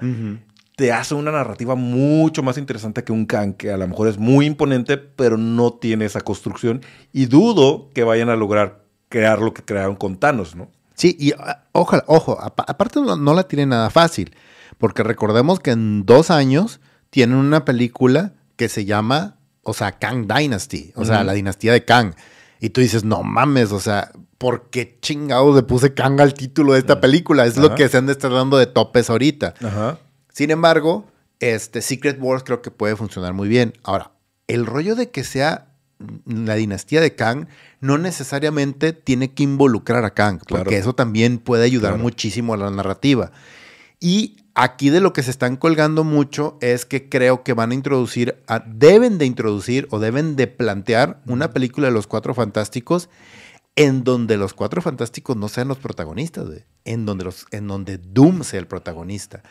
[0.76, 4.18] te hace una narrativa mucho más interesante que un Kang, que a lo mejor es
[4.18, 6.82] muy imponente, pero no tiene esa construcción.
[7.12, 10.70] Y dudo que vayan a lograr crear lo que crearon con Thanos, ¿no?
[10.96, 14.34] Sí, y ah, ojalá, ojo, aparte no, la tiene nada fácil,
[14.78, 16.80] porque recordemos que en dos años
[17.10, 21.84] tienen una película que se llama, o sea, Kang Dynasty, o sea, la dinastía de
[21.84, 22.14] Kang.
[22.62, 26.74] Y tú dices, no mames, o sea, ¿por qué chingados le puse Kang al título
[26.74, 27.02] de esta mm.
[27.02, 27.46] película?
[27.46, 29.54] Es lo que se han de estar dando de topes ahorita.
[30.34, 31.06] Sin embargo,
[31.40, 33.74] este Secret Wars creo que puede funcionar muy bien.
[33.84, 34.12] Ahora,
[34.48, 35.68] el rollo de que sea
[36.26, 37.48] la dinastía de Kang
[37.82, 42.72] no necesariamente tiene que involucrar a Kang, porque eso también puede ayudar muchísimo a la
[42.72, 43.32] narrativa.
[44.00, 47.74] Y aquí de lo que se están colgando mucho es que creo que van a
[47.74, 48.38] introducir,
[48.68, 53.10] deben de introducir o deben de plantear una película de los Cuatro Fantásticos
[53.76, 56.48] en donde los cuatro fantásticos no sean los protagonistas,
[56.86, 59.44] En, donde los, en donde Doom sea el protagonista,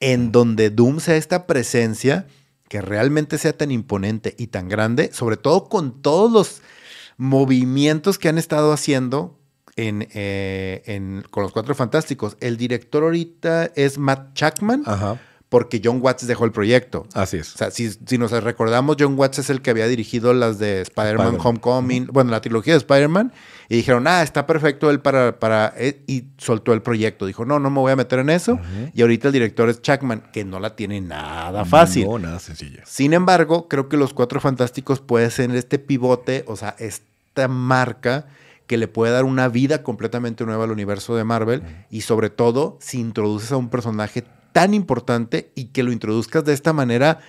[0.00, 2.26] en donde Doom sea esta presencia
[2.68, 6.62] que realmente sea tan imponente y tan grande, sobre todo con todos los
[7.16, 9.38] movimientos que han estado haciendo
[9.76, 12.36] en, eh, con los Cuatro Fantásticos.
[12.40, 14.82] El director ahorita es Matt Chapman.
[14.86, 15.20] Ajá
[15.54, 17.06] porque John Watts dejó el proyecto.
[17.14, 17.54] Así es.
[17.54, 21.38] O sea, si, nos recordamos, John Watts es el que había dirigido las de Spider-Man
[21.40, 23.32] Homecoming, bueno, la trilogía de Spider-Man,
[23.68, 27.26] y dijeron, ah, está perfecto él para, para, eh", y soltó el proyecto.
[27.26, 28.58] Dijo, no, no me voy a meter en eso.
[28.94, 32.06] Y ahorita el director es Chuckman, que no la tiene nada fácil.
[32.06, 32.82] No, nada sencilla.
[32.84, 38.26] Sin embargo, creo que Los Cuatro Fantásticos puede ser este pivote, o sea, esta marca
[38.66, 42.78] que le puede dar una vida completamente nueva al universo de Marvel y sobre todo
[42.80, 47.20] si introduces a un personaje tan importante y que lo introduzcas de esta manera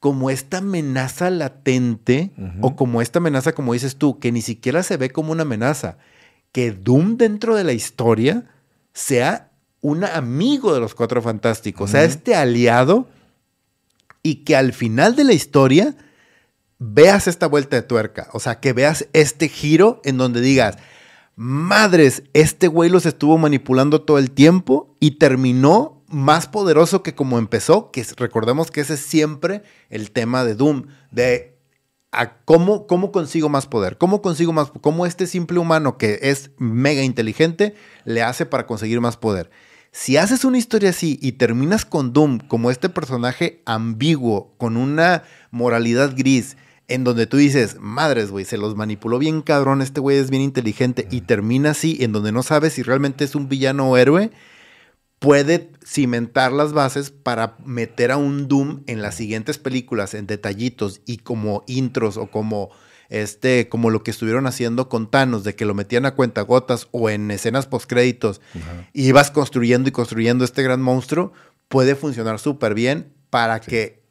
[0.00, 2.30] como esta amenaza latente
[2.60, 5.98] o como esta amenaza, como dices tú, que ni siquiera se ve como una amenaza,
[6.52, 8.46] que Doom dentro de la historia
[8.92, 13.08] sea un amigo de los Cuatro Fantásticos, sea este aliado
[14.22, 15.96] y que al final de la historia
[16.78, 20.78] veas esta vuelta de tuerca, o sea, que veas este giro en donde digas,
[21.34, 27.38] madres, este güey los estuvo manipulando todo el tiempo y terminó más poderoso que como
[27.38, 31.58] empezó, que recordemos que ese es siempre el tema de Doom, de
[32.10, 36.50] a cómo, cómo consigo más poder, cómo consigo más, cómo este simple humano que es
[36.56, 39.50] mega inteligente le hace para conseguir más poder.
[39.90, 45.24] Si haces una historia así y terminas con Doom como este personaje ambiguo, con una
[45.50, 46.56] moralidad gris,
[46.88, 50.42] en donde tú dices, madres, güey, se los manipuló bien cabrón, este güey es bien
[50.42, 54.30] inteligente, y termina así, en donde no sabes si realmente es un villano o héroe,
[55.18, 61.00] puede cimentar las bases para meter a un Doom en las siguientes películas en detallitos
[61.06, 62.70] y como intros o como
[63.08, 67.08] este como lo que estuvieron haciendo con Thanos de que lo metían a cuentagotas o
[67.10, 68.40] en escenas postcréditos
[68.92, 71.32] y ibas construyendo y construyendo este gran monstruo
[71.68, 74.02] puede funcionar súper bien para que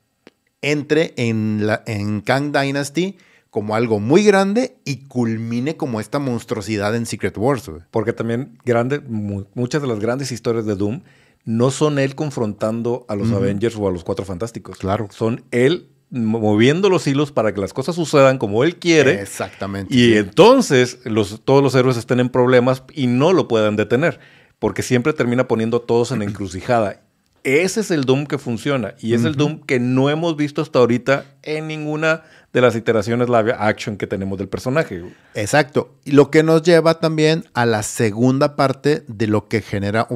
[0.61, 3.17] entre en la en Kang Dynasty
[3.57, 7.71] como algo muy grande y culmine como esta monstruosidad en Secret Wars.
[7.89, 11.01] Porque también grande, muchas de las grandes historias de Doom
[11.43, 14.77] no son él confrontando a los Avengers o a los Cuatro Fantásticos.
[14.77, 15.07] Claro.
[15.09, 19.23] Son él moviendo los hilos para que las cosas sucedan como él quiere.
[19.23, 19.91] Exactamente.
[19.91, 24.19] Y entonces los, todos los héroes estén en problemas y no lo puedan detener.
[24.59, 27.01] Porque siempre termina poniendo a todos en encrucijada.
[27.47, 28.95] Ese es el Doom que funciona.
[28.99, 33.29] Y es el Doom que no hemos visto hasta ahorita en ninguna de las iteraciones
[33.29, 35.01] live action que tenemos del personaje.
[35.33, 35.95] Exacto.
[36.03, 40.09] Y lo que nos lleva también a la segunda parte de lo que genera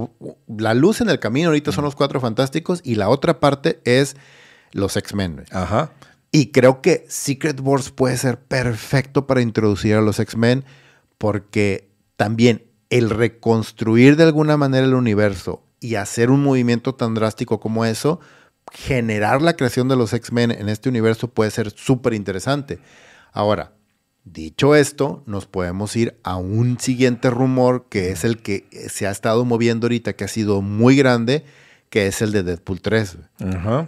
[0.46, 1.48] la luz en el camino.
[1.48, 4.18] Ahorita son los cuatro fantásticos y la otra parte es
[4.74, 5.46] los X-Men.
[5.52, 5.94] Ajá.
[6.34, 10.66] Y creo que Secret Wars puede ser perfecto para introducir a los X-Men
[11.18, 17.60] porque también el reconstruir de alguna manera el universo y hacer un movimiento tan drástico
[17.60, 18.22] como eso
[18.72, 22.80] generar la creación de los X-Men en este universo puede ser súper interesante.
[23.34, 23.74] Ahora,
[24.24, 29.12] dicho esto, nos podemos ir a un siguiente rumor que es el que se ha
[29.12, 31.44] estado moviendo ahorita, que ha sido muy grande,
[31.90, 33.18] que es el de Deadpool 3.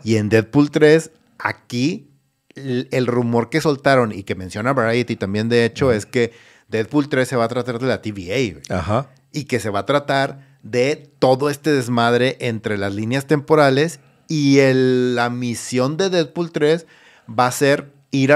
[0.03, 2.09] Y en Deadpool 3, aquí
[2.55, 6.33] el, rumor que soltaron y que menciona Variety también, de hecho, es que
[6.67, 8.59] Deadpool 3 se va a tratar de la TVA.
[8.69, 9.09] Ajá.
[9.31, 14.59] Y que se va a tratar de todo este desmadre entre las líneas temporales y
[14.74, 16.88] la misión de Deadpool 3
[17.28, 18.36] va a ser ir a,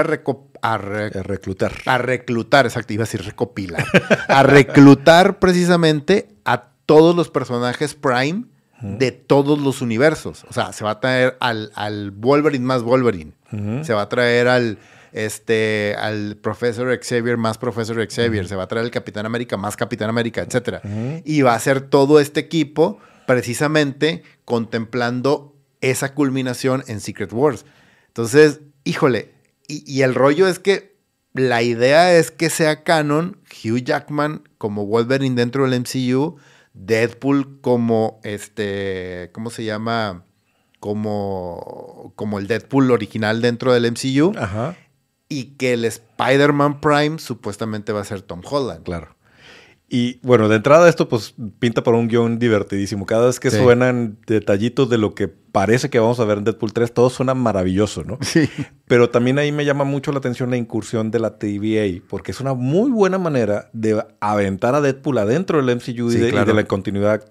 [0.62, 1.72] a, reclutar.
[1.86, 3.84] A reclutar, exacto, iba a decir recopilar.
[4.28, 8.44] a reclutar precisamente a todos los personajes Prime
[8.80, 10.44] de todos los universos.
[10.48, 13.32] O sea, se va a traer al, al Wolverine más Wolverine.
[13.82, 14.78] Se va a traer al,
[15.12, 18.46] este, al Profesor Xavier más Profesor Xavier.
[18.48, 20.84] Se va a traer al Capitán América más Capitán América, etc.
[21.24, 27.66] Y va a ser todo este equipo precisamente contemplando esa culminación en Secret Wars.
[28.08, 29.32] Entonces, híjole,
[29.68, 30.96] y, el rollo es que
[31.34, 36.36] la idea es que sea canon Hugh Jackman como Wolverine dentro del MCU,
[36.72, 40.24] Deadpool como este, ¿cómo se llama?
[40.80, 44.32] Como, como el Deadpool original dentro del MCU.
[44.38, 44.74] Ajá.
[45.28, 48.84] Y que el Spider-Man Prime supuestamente va a ser Tom Holland.
[48.84, 49.18] Claro.
[49.90, 53.06] Y bueno, de entrada esto pues pinta para un guion divertidísimo.
[53.06, 56.74] Cada vez que suenan detallitos de lo que parece que vamos a ver en Deadpool
[56.74, 58.18] 3, todo suena maravilloso, ¿no?
[58.20, 58.50] Sí.
[58.86, 62.40] Pero también ahí me llama mucho la atención la incursión de la TVA, porque es
[62.40, 67.24] una muy buena manera de aventar a Deadpool adentro del MCU y, de, la continuidad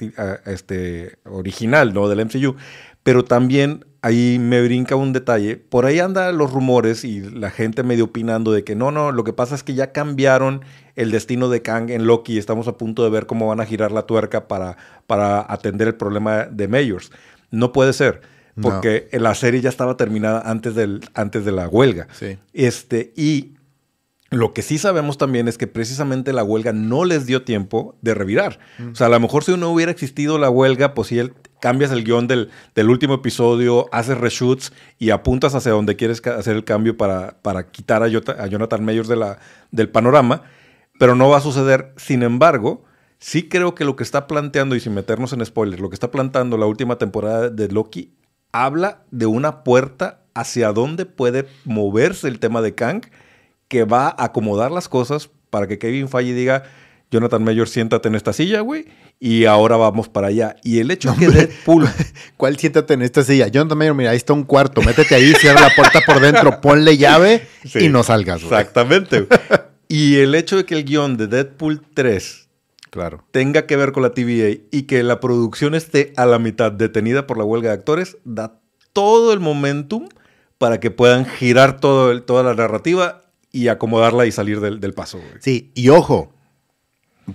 [0.48, 2.10] este, original, ¿no?
[2.10, 2.56] Del MCU.
[3.04, 5.58] Pero también ahí me brinca un detalle.
[5.58, 9.24] Por ahí andan los rumores y la gente medio opinando de que no, no, lo
[9.24, 10.62] que pasa es que ya cambiaron
[10.96, 13.66] el destino de Kang en Loki y estamos a punto de ver cómo van a
[13.66, 17.12] girar la tuerca para, para atender el problema de Mayors.
[17.52, 18.22] No puede ser,
[18.62, 22.08] porque la serie ya estaba terminada antes, del, antes de la huelga.
[22.12, 22.38] Sí.
[22.54, 23.57] Este, y
[24.30, 28.14] Lo que sí sabemos también es que precisamente la huelga no les dio tiempo de
[28.14, 28.60] revirar.
[28.92, 31.92] O sea, a lo mejor si no hubiera existido la huelga, pues si él cambias
[31.92, 36.66] el guion del, del, último episodio, haces reshoots y apuntas hacia donde quieres hacer el
[36.66, 39.40] cambio para, para quitar a, Jonathan Mayors de la,
[39.72, 40.44] del panorama,
[41.00, 41.94] pero no va a suceder.
[41.96, 42.84] Sin embargo,
[43.20, 46.12] sí creo que lo que está planteando, y sin meternos en spoilers, lo que está
[46.12, 48.14] plantando la última temporada de Loki
[48.52, 53.04] habla de una puerta hacia dónde puede moverse el tema de Kang
[53.68, 56.64] que va a acomodar las cosas para que Kevin Feige diga,
[57.10, 58.86] Jonathan Mayor, siéntate en esta silla, güey,
[59.20, 60.58] y ahora vamos para allá.
[60.64, 61.88] Y el hecho de que Deadpool...
[62.38, 63.48] ¿Cuál siéntate en esta silla?
[63.48, 66.98] Jonathan Mayor, mira, ahí está un cuarto, métete ahí, cierra la puerta por dentro, ponle
[66.98, 68.54] llave y no salgas, güey.
[68.54, 69.28] Exactamente.
[69.88, 72.50] y el hecho de que el guion de Deadpool 3
[72.90, 73.24] claro.
[73.32, 77.26] tenga que ver con la TVA y que la producción esté a la mitad detenida
[77.26, 78.60] por la huelga de actores, da
[78.92, 80.10] todo el momentum
[80.58, 85.22] para que puedan girar todo toda la narrativa y acomodarla y salir del, paso.
[85.40, 86.34] Sí, y ojo,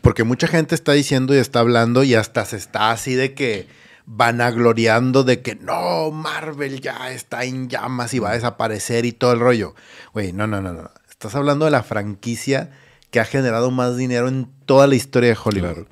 [0.00, 3.66] porque mucha gente está diciendo y está hablando y hasta se está así de que
[4.06, 9.32] vanagloriando de que no, Marvel ya está en llamas y va a desaparecer y todo
[9.32, 9.74] el rollo.
[10.12, 10.90] Güey, no, no, no, no.
[11.08, 12.70] Estás hablando de la franquicia
[13.10, 15.86] que ha generado más dinero en toda la historia de Hollywood.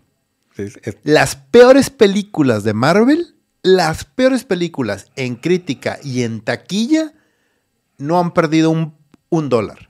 [1.05, 7.13] Las peores películas de Marvel, las peores películas en crítica y en taquilla,
[7.99, 8.95] no han perdido un,
[9.29, 9.90] un dólar.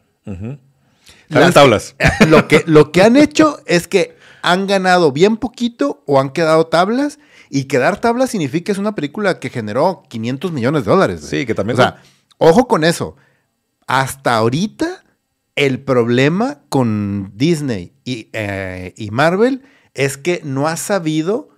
[1.28, 1.95] Las tablas.
[2.28, 6.66] Lo que, lo que han hecho es que han ganado bien poquito o han quedado
[6.66, 7.18] tablas.
[7.49, 11.20] Y quedar tablas significa que es una película que generó 500 millones de dólares.
[11.28, 11.78] Sí, que también.
[11.78, 12.03] O sea,
[12.39, 13.16] ojo con eso.
[13.87, 15.03] Hasta ahorita,
[15.57, 19.62] el problema con Disney y, eh, Marvel
[19.95, 21.51] es que no ha sabido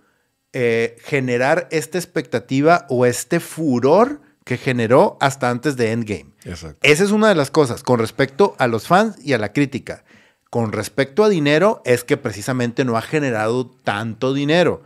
[0.54, 6.32] eh, generar esta expectativa o este furor que generó hasta antes de Endgame.
[6.44, 10.04] Esa es una de las cosas con respecto a los fans y a la crítica.
[10.50, 14.82] Con respecto a dinero, es que precisamente no ha generado tanto dinero.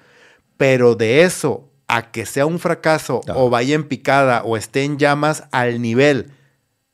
[0.56, 4.98] Pero de eso a que sea un fracaso o vaya en picada o esté en
[4.98, 6.32] llamas al nivel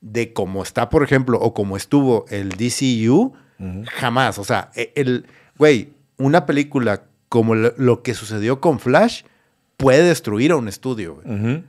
[0.01, 3.35] de como está, por ejemplo, o como estuvo el DCU,
[3.93, 4.39] jamás.
[4.39, 9.23] O sea, e, el, güey, una película como lo que sucedió con Flash,
[9.83, 11.21] puede destruir a un estudio.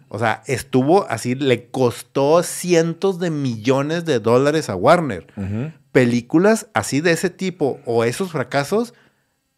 [0.08, 5.28] O sea, estuvo así, le costó cientos de millones de dólares a Warner.
[5.92, 8.94] Películas así de ese tipo o esos fracasos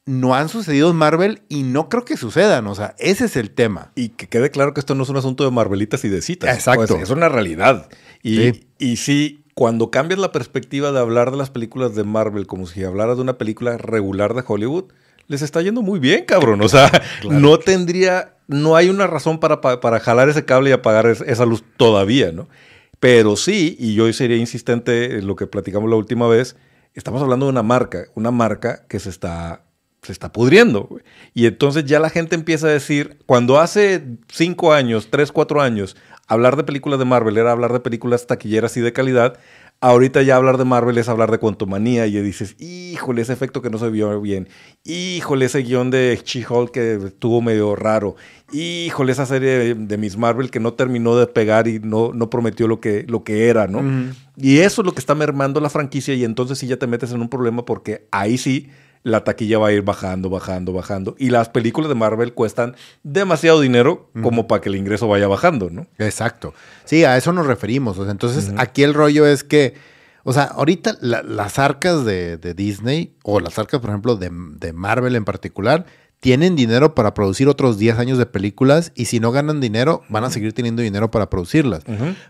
[0.06, 2.68] no han sucedido en Marvel y no creo que sucedan.
[2.68, 3.92] O sea, ese es el tema.
[3.96, 6.56] Y que quede claro que esto no es un asunto de Marvelitas y de citas.
[6.56, 6.96] Exacto.
[6.96, 7.90] Pues, es una realidad.
[8.22, 12.68] Y y sí, cuando cambias la perspectiva de hablar de las películas de Marvel como
[12.68, 14.86] si hablaras de una película regular de Hollywood,
[15.28, 16.62] les está yendo muy bien, cabrón.
[16.62, 16.92] O sea,
[17.30, 21.64] no tendría, no hay una razón para, para, jalar ese cable y apagar esa luz
[21.78, 22.48] todavía, ¿no?
[23.00, 26.56] Pero sí, y yo sería insistente en lo que platicamos la última vez,
[26.94, 29.66] estamos hablando de una marca, una marca que se está,
[30.02, 30.90] se está pudriendo.
[31.34, 35.96] Y entonces ya la gente empieza a decir, cuando hace cinco años, tres, cuatro años,
[36.28, 39.38] hablar de películas de Marvel era hablar de películas taquilleras y de calidad,
[39.82, 43.70] Ahorita ya hablar de Marvel es hablar de cuantomanía y dices, híjole, ese efecto que
[43.70, 44.48] no se vio bien.
[44.84, 48.16] Híjole, ese guion de She-Hulk que estuvo medio raro.
[48.52, 52.68] Híjole, esa serie de, Miss Marvel que no terminó de pegar y no, no prometió
[52.68, 53.84] lo que, lo que era, ¿no?
[54.38, 57.12] Y eso es lo que está mermando la franquicia y entonces sí ya te metes
[57.12, 58.70] en un problema porque ahí sí
[59.06, 61.16] la taquilla va a ir bajando, bajando, bajando.
[61.20, 65.70] Y las películas de Marvel cuestan demasiado dinero como para que el ingreso vaya bajando,
[65.70, 65.86] ¿no?
[66.00, 66.56] Exacto.
[66.86, 68.00] Sí, a eso nos referimos.
[68.10, 69.76] entonces, aquí el rollo es que,
[70.24, 75.16] o sea, ahorita las arcas de, Disney, o las arcas, por ejemplo, de, de, Marvel
[75.16, 75.86] en particular,
[76.20, 80.24] tienen dinero para producir otros 10 años de películas y si no ganan dinero, van
[80.24, 81.84] a seguir teniendo dinero para producirlas.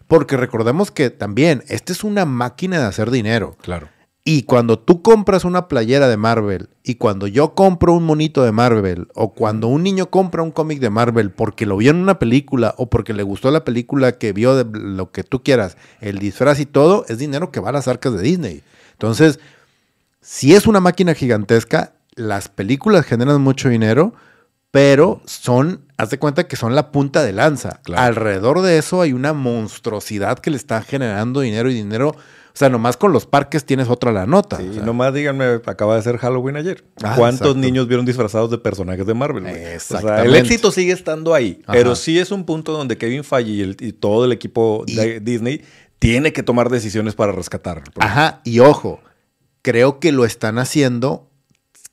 [0.07, 3.55] Porque recordemos que también, esta es una máquina de hacer dinero.
[3.61, 3.94] Claro.
[4.27, 8.51] Y cuando tú compras una playera de Marvel y cuando yo compro un monito de
[8.51, 12.17] Marvel o cuando un niño compra un cómic de Marvel porque lo vio en una
[12.17, 16.17] película o porque le gustó la película que vio de lo que tú quieras, el
[16.17, 18.63] disfraz y todo, es dinero que va a las arcas de Disney.
[18.93, 19.39] Entonces,
[20.21, 24.15] si es una máquina gigantesca, las películas generan mucho dinero,
[24.71, 27.79] pero son, haz de cuenta que son la punta de lanza.
[27.95, 32.15] Alrededor de eso hay una monstruosidad que le está generando dinero y dinero
[32.57, 34.57] sea, nomás con los parques tienes otra la nota.
[34.57, 36.85] Sí, nomás díganme, acaba de ser Halloween ayer.
[37.03, 39.45] Ah, ¿Cuántos niños vieron disfrazados de personajes de Marvel?
[39.47, 40.29] Exactamente.
[40.29, 44.23] el éxito sigue estando ahí, pero sí es un punto donde Kevin Feige y, todo
[44.25, 45.63] el equipo de Disney
[45.99, 47.83] tiene que tomar decisiones para rescatar.
[47.99, 49.01] Ajá, y ojo,
[49.61, 51.29] creo que lo están haciendo.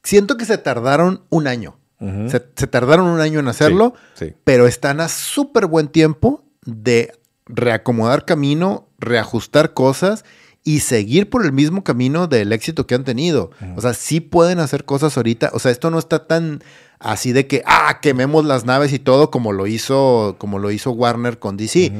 [0.04, 1.78] Siento que se tardaron un año.
[2.28, 3.94] se, tardaron un año en hacerlo,
[4.44, 7.12] pero están a súper buen tiempo de
[7.46, 10.24] reacomodar camino, reajustar cosas
[10.64, 13.50] y seguir por el mismo camino del éxito que han tenido.
[13.76, 15.50] O sea, sí pueden hacer cosas ahorita.
[15.54, 16.62] O sea, esto no está tan
[17.00, 20.92] así de que, ah, quememos las naves y todo como lo hizo, como lo hizo
[20.92, 21.92] Warner con DC.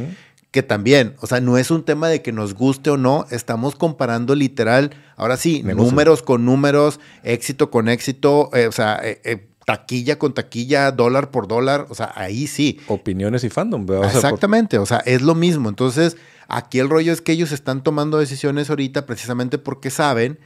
[0.52, 3.74] Que también, o sea, no es un tema de que nos guste o no, estamos
[3.74, 9.46] comparando literal, ahora sí, números con números, éxito con éxito, eh, o sea, eh, eh,
[9.64, 12.78] taquilla con taquilla, dólar por dólar, o sea, ahí sí.
[12.88, 15.70] Opiniones y fandom, Exactamente, o sea, es lo mismo.
[15.70, 16.18] Entonces,
[16.48, 20.38] aquí el rollo es que ellos están tomando decisiones ahorita precisamente porque saben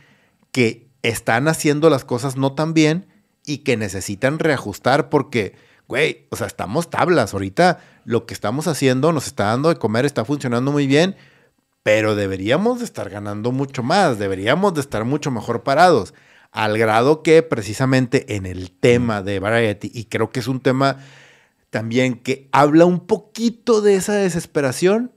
[0.53, 3.07] que están haciendo las cosas no tan bien
[3.45, 5.55] y que necesitan reajustar porque,
[5.87, 7.33] güey, o sea, estamos tablas.
[7.33, 11.17] Ahorita lo que estamos haciendo nos está dando de comer, está funcionando muy bien,
[11.83, 16.13] pero deberíamos de estar ganando mucho más, deberíamos de estar mucho mejor parados.
[16.51, 20.99] Al grado que precisamente en el tema de Variety, y creo que es un tema
[21.71, 25.13] también que habla un poquito de esa desesperación,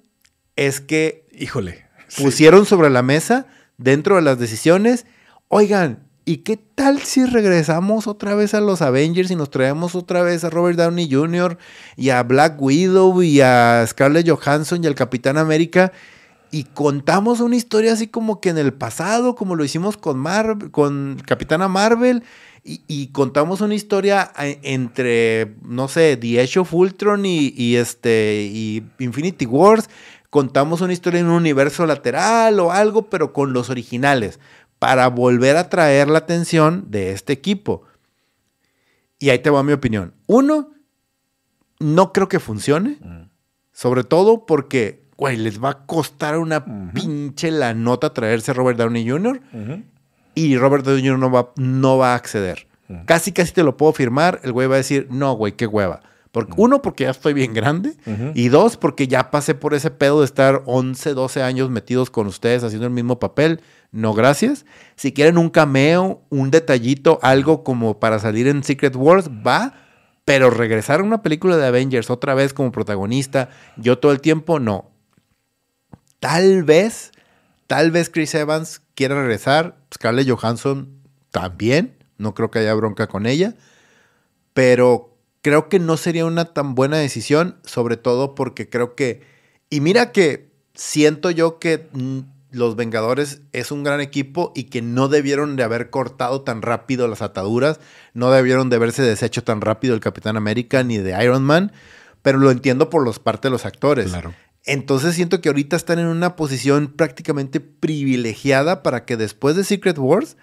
[0.68, 1.86] es que, híjole,
[2.18, 3.48] pusieron sobre la mesa
[3.78, 5.06] dentro de las decisiones,
[5.48, 10.22] oigan, ¿Y qué tal si regresamos otra vez a los Avengers y nos traemos otra
[10.22, 11.58] vez a Robert Downey Jr.
[11.98, 15.92] y a Black Widow y a Scarlett Johansson y al Capitán América?
[16.52, 20.70] Y contamos una historia así como que en el pasado, como lo hicimos con, Mar
[20.70, 22.22] con Capitana Marvel,
[22.64, 29.48] y, contamos una historia entre, no sé, The Age of Ultron y, este, y Infinity
[29.48, 29.90] Wars.
[30.30, 34.40] Contamos una historia en un universo lateral o algo, pero con los originales
[34.80, 37.84] para volver a traer la atención de este equipo.
[39.20, 40.14] Y ahí te va mi opinión.
[40.26, 40.72] Uno,
[41.80, 42.98] no creo que funcione.
[43.02, 43.30] Mm.
[43.74, 48.78] Sobre todo porque, güey, les va a costar una pinche la nota traerse a Robert
[48.78, 49.42] Downey Jr.
[50.36, 51.20] Y Robert Downey Jr.
[51.20, 52.68] no va, no va a acceder.
[53.06, 54.40] Casi, casi te lo puedo firmar.
[54.44, 56.02] El güey va a decir, no, güey, qué hueva.
[56.32, 57.96] Porque, Uno, porque ya estoy bien grande.
[58.36, 62.28] Y dos, porque ya pasé por ese pedo de estar 11, 12 años metidos con
[62.28, 63.62] ustedes haciendo el mismo papel.
[63.92, 64.66] No, gracias.
[64.96, 69.74] Si quieren un cameo, un detallito, algo como para salir en Secret Wars, va.
[70.24, 74.60] Pero regresar a una película de Avengers otra vez como protagonista, yo todo el tiempo,
[74.60, 74.92] no.
[76.20, 77.12] Tal vez,
[77.66, 79.78] tal vez Chris Evans quiera regresar.
[79.92, 81.02] Scarlett Johansson
[81.32, 81.96] también.
[82.20, 83.56] No creo que haya bronca con ella.
[84.54, 85.09] Pero
[85.42, 89.22] creo que no sería una tan buena decisión, sobre todo porque creo que.
[89.70, 92.20] Y mira que siento yo que mm,
[92.52, 97.08] los Vengadores es un gran equipo y que no debieron de haber cortado tan rápido
[97.08, 97.80] las ataduras,
[98.14, 101.72] no debieron de haberse deshecho tan rápido el Capitán América ni de Iron Man,
[102.22, 104.08] pero lo entiendo por los parte de los actores.
[104.08, 104.34] Claro.
[104.66, 109.98] Entonces siento que ahorita están en una posición prácticamente privilegiada para que después de Secret
[109.98, 110.38] Wars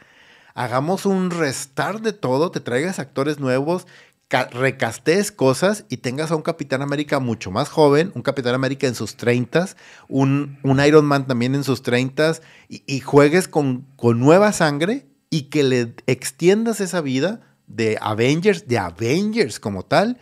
[0.55, 3.87] hagamos un restart de todo, te traigas actores nuevos,
[4.31, 8.95] recastees cosas y tengas a un Capitán América mucho más joven, un Capitán América en
[8.95, 9.69] sus 30,
[10.09, 12.37] un, un Iron Man también en sus 30
[12.69, 18.67] y, y, juegues con, con nueva sangre y que le extiendas esa vida de Avengers,
[18.67, 20.19] de Avengers como tal,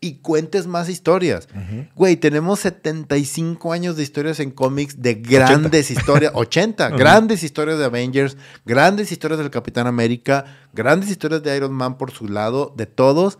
[0.00, 1.48] y cuentes más historias.
[1.96, 7.84] Güey, tenemos 75 años de historias en cómics, de grandes historias, 80, grandes historias de
[7.84, 12.86] Avengers, grandes historias del Capitán América, grandes historias de Iron Man por su lado, de
[12.86, 13.38] todos,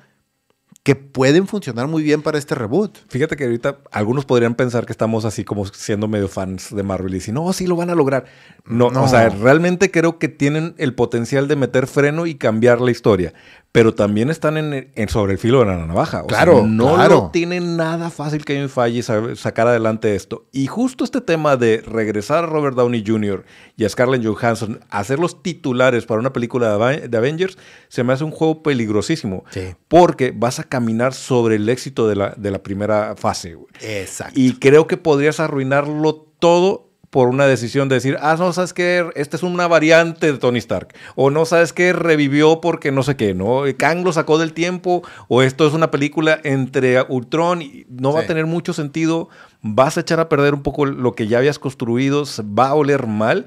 [0.83, 2.97] que pueden funcionar muy bien para este reboot.
[3.09, 7.13] Fíjate que ahorita algunos podrían pensar que estamos así como siendo medio fans de Marvel
[7.13, 8.25] y decir, no, sí lo van a lograr.
[8.65, 12.81] No, no, o sea, realmente creo que tienen el potencial de meter freno y cambiar
[12.81, 13.35] la historia
[13.73, 16.25] pero también están en, sobre el filo de la navaja.
[16.27, 20.47] claro, no tienen nada fácil que falle sacar adelante esto.
[20.53, 23.45] Y justo este tema de regresar a Robert Downey Jr.
[23.77, 27.59] y a Scarlett Johansson a ser los titulares para una película de Avengers
[27.89, 29.45] se me hace un juego peligrosísimo.
[29.89, 33.57] Porque vas a caminar sobre el éxito de la, de la primera fase.
[33.81, 34.39] Exacto.
[34.39, 39.09] Y creo que podrías arruinarlo todo por una decisión de decir, ah, no, sabes qué,
[39.15, 43.17] esta es una variante de Tony Stark, o no, sabes qué, revivió porque no sé
[43.17, 43.63] qué, ¿no?
[43.77, 48.21] Kang lo sacó del tiempo, o esto es una película entre Ultron, y no va
[48.21, 49.29] a tener mucho sentido,
[49.63, 53.07] vas a echar a perder un poco lo que ya habías construido, va a oler
[53.07, 53.47] mal,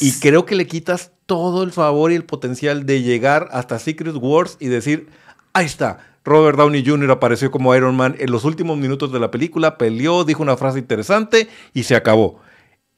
[0.00, 4.14] y creo que le quitas todo el favor y el potencial de llegar hasta Secret
[4.16, 5.08] Wars y decir,
[5.54, 7.10] ahí está, Robert Downey Jr.
[7.10, 10.78] apareció como Iron Man en los últimos minutos de la película, peleó, dijo una frase
[10.78, 12.40] interesante y se acabó.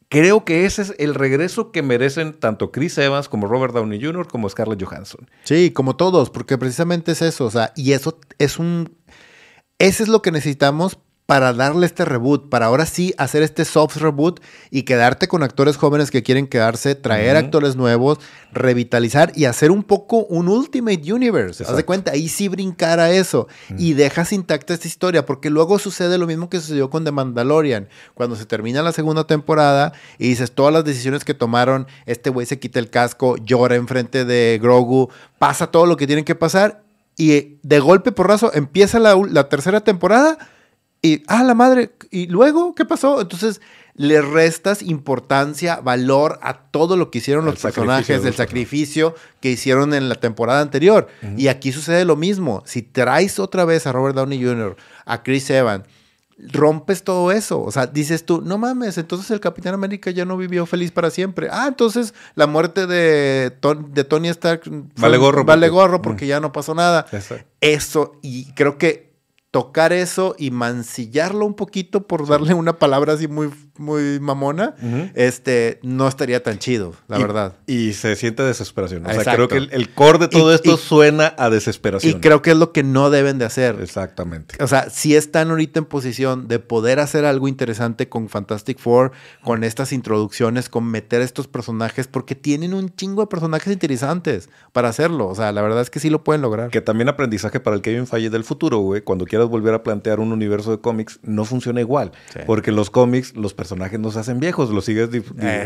[0.08, 4.28] Creo que ese es el regreso que merecen tanto Chris Evans como Robert Downey Jr.
[4.28, 5.30] como Scarlett Johansson.
[5.44, 8.96] Sí, como todos, porque precisamente es eso, o sea, y eso es un...
[9.78, 13.96] Ese es lo que necesitamos para darle este reboot, para ahora sí hacer este soft
[13.96, 18.18] reboot y quedarte con actores jóvenes que quieren quedarse, traer actores nuevos,
[18.52, 21.64] revitalizar y hacer un poco un Ultimate Universe.
[21.64, 23.48] Haz de cuenta, ahí sí brincar a eso
[23.78, 27.88] y dejas intacta esta historia, porque luego sucede lo mismo que sucedió con The Mandalorian,
[28.12, 32.46] cuando se termina la segunda temporada y dices todas las decisiones que tomaron, este güey
[32.46, 35.08] se quita el casco, llora enfrente de Grogu,
[35.38, 36.82] pasa todo lo que tiene que pasar
[37.16, 40.36] y de golpe porrazo empieza la, la tercera temporada
[41.04, 43.20] y, ah, la madre, ¿y luego qué pasó?
[43.20, 43.60] Entonces
[43.94, 49.92] le restas importancia, valor a todo lo que hicieron los personajes, del sacrificio que hicieron
[49.92, 51.08] en la temporada anterior.
[51.36, 52.62] Y aquí sucede lo mismo.
[52.64, 55.84] Si traes otra vez a Robert Downey Jr., a Chris Evans,
[56.38, 57.60] rompes todo eso.
[57.60, 61.10] O sea, dices tú, no mames, entonces el Capitán América ya no vivió feliz para
[61.10, 61.48] siempre.
[61.52, 63.52] Ah, entonces la muerte de,
[63.90, 64.62] de Tony Stark
[64.96, 67.04] vale gorro, vale porque, gorro porque ya no pasó nada.
[67.60, 69.13] Eso, y creo que
[69.54, 74.74] tocar eso y mancillarlo un poquito por darle una palabra así muy, muy mamona,
[75.14, 77.54] este, no estaría tan chido, la verdad.
[77.68, 79.06] Y se siente desesperación.
[79.06, 82.16] O sea, creo que el, core de todo esto suena a desesperación.
[82.16, 83.78] Y creo que es lo que no deben de hacer.
[83.80, 84.56] Exactamente.
[84.60, 89.12] O sea, si están ahorita en posición de poder hacer algo interesante con Fantastic Four,
[89.44, 94.88] con estas introducciones, con meter estos personajes, porque tienen un chingo de personajes interesantes para
[94.88, 95.28] hacerlo.
[95.28, 96.70] O sea, la verdad es que sí lo pueden lograr.
[96.70, 100.20] Que también aprendizaje para el Kevin Falle del futuro, güey, cuando quieras volver a plantear
[100.20, 102.12] un universo de cómics, no funciona igual.
[102.46, 105.10] Porque los cómics, los personajes no se hacen viejos, los sigues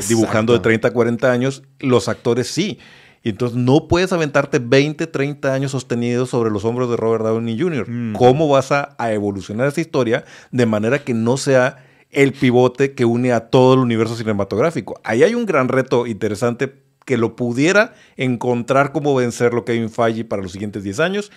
[0.09, 2.79] dibujando de 30 a 40 años, los actores sí.
[3.23, 7.59] Y entonces no puedes aventarte 20, 30 años sostenidos sobre los hombros de Robert Downey
[7.59, 7.91] Jr.
[7.91, 8.13] Mm.
[8.15, 13.05] ¿Cómo vas a, a evolucionar esa historia de manera que no sea el pivote que
[13.05, 15.01] une a todo el universo cinematográfico?
[15.03, 16.73] Ahí hay un gran reto interesante
[17.05, 21.33] que lo pudiera encontrar cómo vencerlo Kevin Feige para los siguientes 10 años.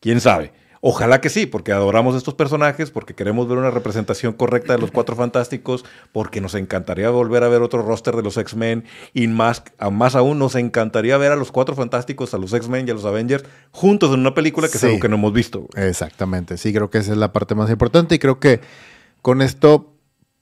[0.00, 0.52] ¿Quién sabe?
[0.84, 4.90] Ojalá que sí, porque adoramos estos personajes, porque queremos ver una representación correcta de los
[4.90, 8.82] Cuatro Fantásticos, porque nos encantaría volver a ver otro roster de los X-Men
[9.14, 9.62] y más,
[9.92, 13.04] más aún nos encantaría ver a los Cuatro Fantásticos, a los X-Men y a los
[13.04, 15.68] Avengers juntos en una película que es algo que no hemos visto.
[15.76, 18.60] Exactamente, sí, creo que esa es la parte más importante y creo que
[19.22, 19.94] con esto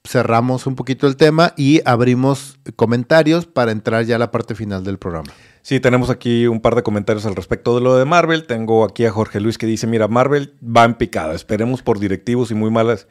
[0.05, 4.85] cerramos un poquito el tema y abrimos comentarios para entrar ya a la parte final
[4.85, 5.31] del programa.
[5.63, 8.47] Sí, tenemos aquí un par de comentarios al respecto de lo de Marvel.
[8.47, 11.35] Tengo aquí a Jorge Luis que dice, mira, Marvel va en picada.
[11.35, 13.07] Esperemos por directivos y muy malas...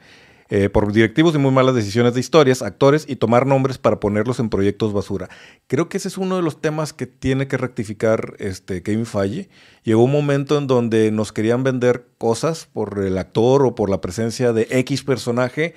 [0.51, 4.39] Eh, por directivos y muy malas decisiones de historias, actores y tomar nombres para ponerlos
[4.39, 5.29] en proyectos basura.
[5.67, 9.47] Creo que ese es uno de los temas que tiene que rectificar este Kevin Feige.
[9.83, 14.01] Llegó un momento en donde nos querían vender cosas por el actor o por la
[14.01, 15.75] presencia de X personaje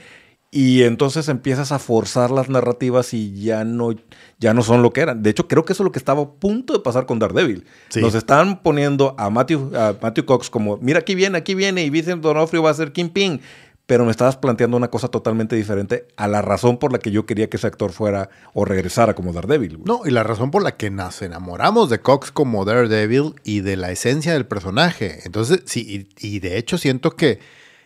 [0.55, 3.95] y entonces empiezas a forzar las narrativas y ya no,
[4.39, 5.23] ya no son lo que eran.
[5.23, 7.65] De hecho, creo que eso es lo que estaba a punto de pasar con Daredevil.
[7.97, 11.89] Nos estaban poniendo a Matthew, a Matthew Cox como, mira, aquí viene, aquí viene, y
[11.89, 13.41] Vincent Donofrio va a ser Kingpin.
[13.87, 17.25] Pero me estabas planteando una cosa totalmente diferente a la razón por la que yo
[17.25, 19.81] quería que ese actor fuera o regresara como Daredevil.
[19.85, 23.77] No, y la razón por la que nos enamoramos de Cox como Daredevil y de
[23.77, 25.21] la esencia del personaje.
[25.25, 27.41] Entonces, sí, y de hecho siento que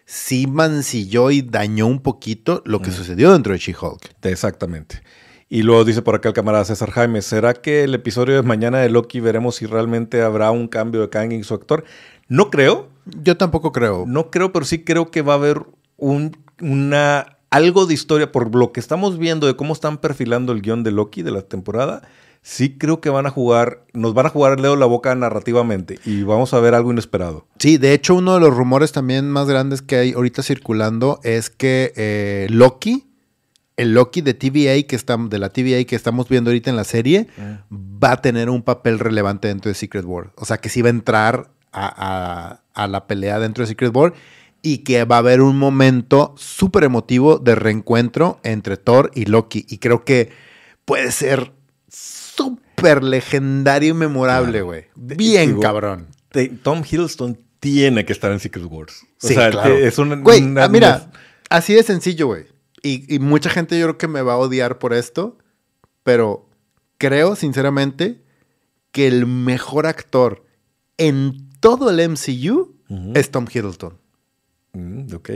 [0.07, 4.15] sí mancilló y dañó un poquito lo que sucedió dentro de She-Hulk.
[4.23, 5.03] Exactamente.
[5.49, 8.79] Y luego dice por acá el camarada César Jaime, ¿será que el episodio de mañana
[8.79, 11.85] de Loki veremos si realmente habrá un cambio de Kang en su actor?
[12.29, 12.89] No creo.
[13.23, 14.05] Yo tampoco creo.
[14.07, 15.63] No creo, pero sí creo que va a haber
[15.97, 20.63] un, una, algo de historia por lo que estamos viendo de cómo están perfilando el
[20.63, 22.03] guion de Loki de la temporada
[22.47, 25.99] sí creo que van a jugar, nos van a jugar el dedo la boca narrativamente
[26.05, 27.45] y vamos a ver algo inesperado.
[27.59, 31.51] Sí, de hecho uno de los rumores también más grandes que hay ahorita circulando es
[31.51, 33.09] que eh, Loki,
[33.77, 36.85] el Loki de TVA que estamos, de la TVA que estamos viendo ahorita en la
[36.85, 37.65] serie, ah.
[37.73, 40.31] va a tener un papel relevante dentro de Secret World.
[40.37, 44.15] O sea que sí va a entrar a, a la pelea dentro de Secret World
[44.63, 49.67] y que va a haber un momento súper emotivo de reencuentro entre Thor y Loki.
[49.69, 50.31] Y creo que
[50.85, 51.56] puede ser
[52.37, 54.85] súper legendario y memorable, güey.
[54.95, 56.09] Bien cabrón.
[56.63, 59.07] Tom Hiddleston tiene que estar en Secret Wars.
[59.23, 60.23] O sea, es un.
[60.23, 61.11] Güey, ah, mira,
[61.49, 62.47] así de sencillo, güey.
[62.83, 65.39] Y, mucha gente yo creo que me va a odiar por esto,
[66.05, 66.49] pero
[66.99, 68.23] creo, sinceramente,
[68.93, 70.45] que el mejor actor
[70.97, 72.77] en todo el MCU
[73.15, 73.99] es Tom Hiddleston.
[74.73, 75.31] Mm, ok,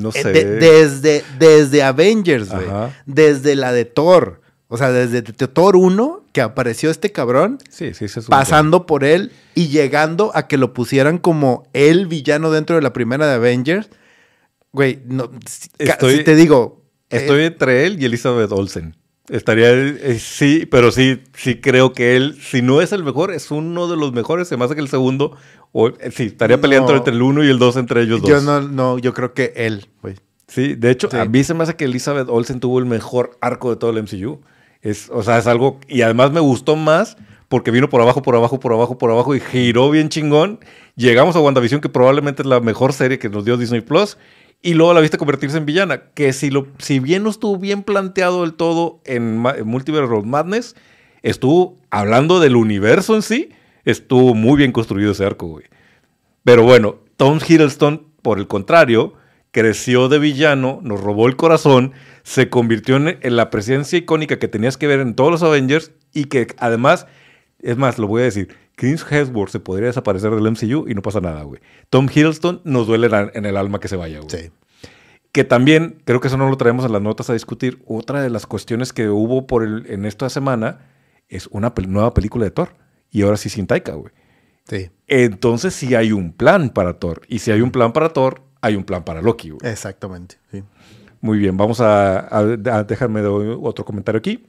[0.00, 0.32] no eh, sé.
[0.32, 2.66] desde, desde Avengers, güey.
[3.04, 4.40] Desde la de Thor.
[4.68, 9.68] O sea, desde Thor 1 que apareció este cabrón, sí, sí, pasando por él y
[9.68, 13.88] llegando a que lo pusieran como el villano dentro de la primera de Avengers.
[14.72, 16.82] Güey, no, si te digo.
[17.08, 18.96] Estoy eh, entre él y Elizabeth Olsen.
[19.28, 23.50] Estaría, eh, sí, pero sí, sí creo que él, si no es el mejor, es
[23.50, 25.36] uno de los mejores, se me hace que el segundo,
[25.72, 28.30] o, eh, sí, estaría peleando entre el uno y el dos entre ellos dos.
[28.30, 30.16] Yo no, no, yo creo que él, güey.
[30.48, 33.70] Sí, de hecho, a mí se me hace que Elizabeth Olsen tuvo el mejor arco
[33.70, 34.40] de todo el MCU.
[34.82, 35.80] Es, o sea, es algo.
[35.88, 37.16] Y además me gustó más
[37.48, 40.60] porque vino por abajo, por abajo, por abajo, por abajo y giró bien chingón.
[40.96, 44.18] Llegamos a WandaVision, que probablemente es la mejor serie que nos dio Disney Plus.
[44.62, 46.02] Y luego la viste convertirse en villana.
[46.14, 50.74] Que si, lo, si bien no estuvo bien planteado del todo en, Multiverse Road Madness,
[51.22, 53.50] estuvo hablando del universo en sí.
[53.84, 55.66] Estuvo muy bien construido ese arco, güey.
[56.42, 59.14] Pero bueno, Tom Hiddleston, por el contrario,
[59.52, 61.92] creció de villano, nos robó el corazón,
[62.26, 66.24] se convirtió en, la presencia icónica que tenías que ver en todos los Avengers y
[66.24, 67.06] que además,
[67.60, 71.02] es más, lo voy a decir, Chris Hemsworth se podría desaparecer del MCU y no
[71.02, 71.60] pasa nada, güey.
[71.88, 74.28] Tom Hiddleston nos duele en el alma que se vaya, güey.
[74.28, 74.50] Sí.
[75.30, 78.28] Que también, creo que eso no lo traemos en las notas a discutir, otra de
[78.28, 80.80] las cuestiones que hubo por el, en esta semana
[81.28, 82.70] es una nueva película de Thor.
[83.12, 84.12] Y ahora sí sin Taika, güey.
[84.68, 84.90] Sí.
[85.06, 87.22] Entonces sí hay un plan para Thor.
[87.28, 89.52] Y si hay un plan para Thor, hay un plan para Loki.
[89.62, 90.38] Exactamente.
[91.26, 92.44] Muy bien, vamos a,
[92.86, 94.46] dejarme otro comentario aquí.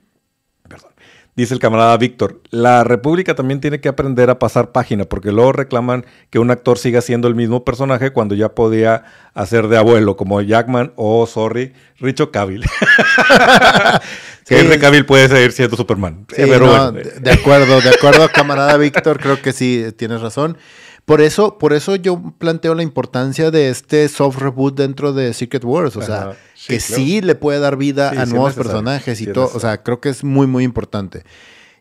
[0.69, 0.91] Perdón.
[1.35, 5.53] Dice el camarada Víctor, la República también tiene que aprender a pasar página porque luego
[5.53, 10.15] reclaman que un actor siga siendo el mismo personaje cuando ya podía hacer de abuelo,
[10.17, 12.63] como Jackman o, sorry, Richo Cavill.
[14.45, 16.27] que Henry Cavill puede seguir siendo Superman.
[16.27, 20.59] de acuerdo, de acuerdo, camarada Víctor, creo que sí, tienes razón.
[21.07, 25.63] Por eso, por eso yo planteo la importancia de este soft reboot dentro de Secret
[25.63, 25.95] Wars.
[25.95, 26.33] O sea,
[26.67, 29.49] que sí le puede dar vida a nuevos personajes y todo.
[29.53, 31.23] O sea, creo que es muy, muy importante.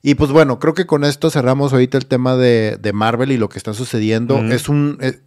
[0.00, 3.48] Y pues bueno, creo que con esto cerramos ahorita el tema de, Marvel y lo
[3.48, 4.38] que está sucediendo.
[4.44, 4.96] Es un.
[5.00, 5.18] Eh,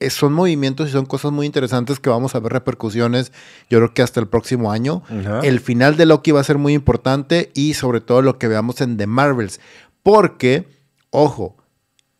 [0.00, 3.32] eh, son movimientos y son cosas muy interesantes que vamos a ver repercusiones,
[3.70, 5.02] yo creo que hasta el próximo año.
[5.42, 8.82] El final de Loki va a ser muy importante y sobre todo lo que veamos
[8.82, 9.60] en The Marvels.
[10.02, 10.68] Porque,
[11.08, 11.56] ojo,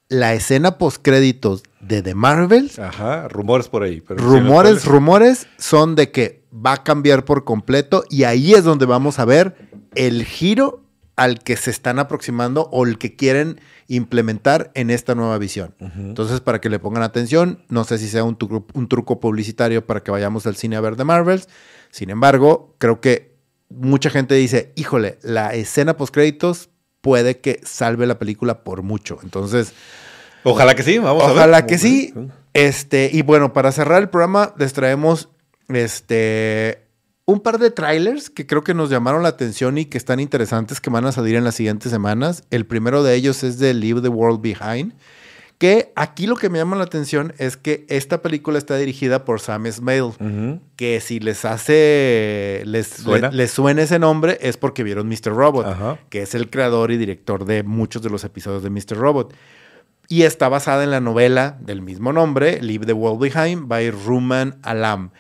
[0.09, 2.79] la escena postcréditos de The Marvels.
[2.79, 4.03] Ajá, rumores por ahí.
[4.09, 9.19] rumores, rumores son de que va a cambiar por completo y ahí es donde vamos
[9.19, 9.57] a ver
[9.95, 10.83] el giro
[11.17, 13.59] al que se están aproximando o el que quieren
[13.89, 15.75] implementar en esta nueva visión.
[15.81, 18.37] Entonces, para que le pongan atención, no sé si sea un,
[18.75, 21.49] un truco publicitario para que vayamos al cine a ver The Marvels.
[21.91, 23.35] Sin embargo, creo que
[23.71, 26.69] mucha gente dice, híjole, la escena postcréditos
[27.07, 29.21] puede que salve la película por mucho.
[29.23, 29.73] Entonces.
[30.43, 31.37] Ojalá que sí, vamos a ver.
[31.37, 32.13] Ojalá que sí.
[32.53, 35.29] Este, y bueno, para cerrar el programa, les traemos
[35.69, 36.83] este
[37.27, 40.81] un par de trailers que creo que nos llamaron la atención y que están interesantes
[40.81, 42.43] que van a salir en las siguientes semanas.
[42.51, 44.95] El primero de ellos es de Leave the World Behind.
[45.59, 49.41] Que aquí lo que me llama la atención es que esta película está dirigida por
[49.41, 50.13] Sam Smale,
[50.77, 53.31] que si les hace, les ¿Suena?
[53.31, 55.35] les suena ese nombre es porque vieron Mr.
[55.35, 58.99] Robot, que es el creador y director de muchos de los episodios de Mr.
[58.99, 59.33] Robot.
[60.09, 64.59] Y está basada en la novela del mismo nombre, Leave the World Behind, by Ruman
[64.63, 65.11] Alam.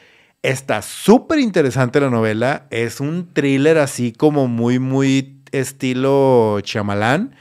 [0.42, 7.34] Está súper interesante la novela, es un thriller así como muy, muy estilo chamalán,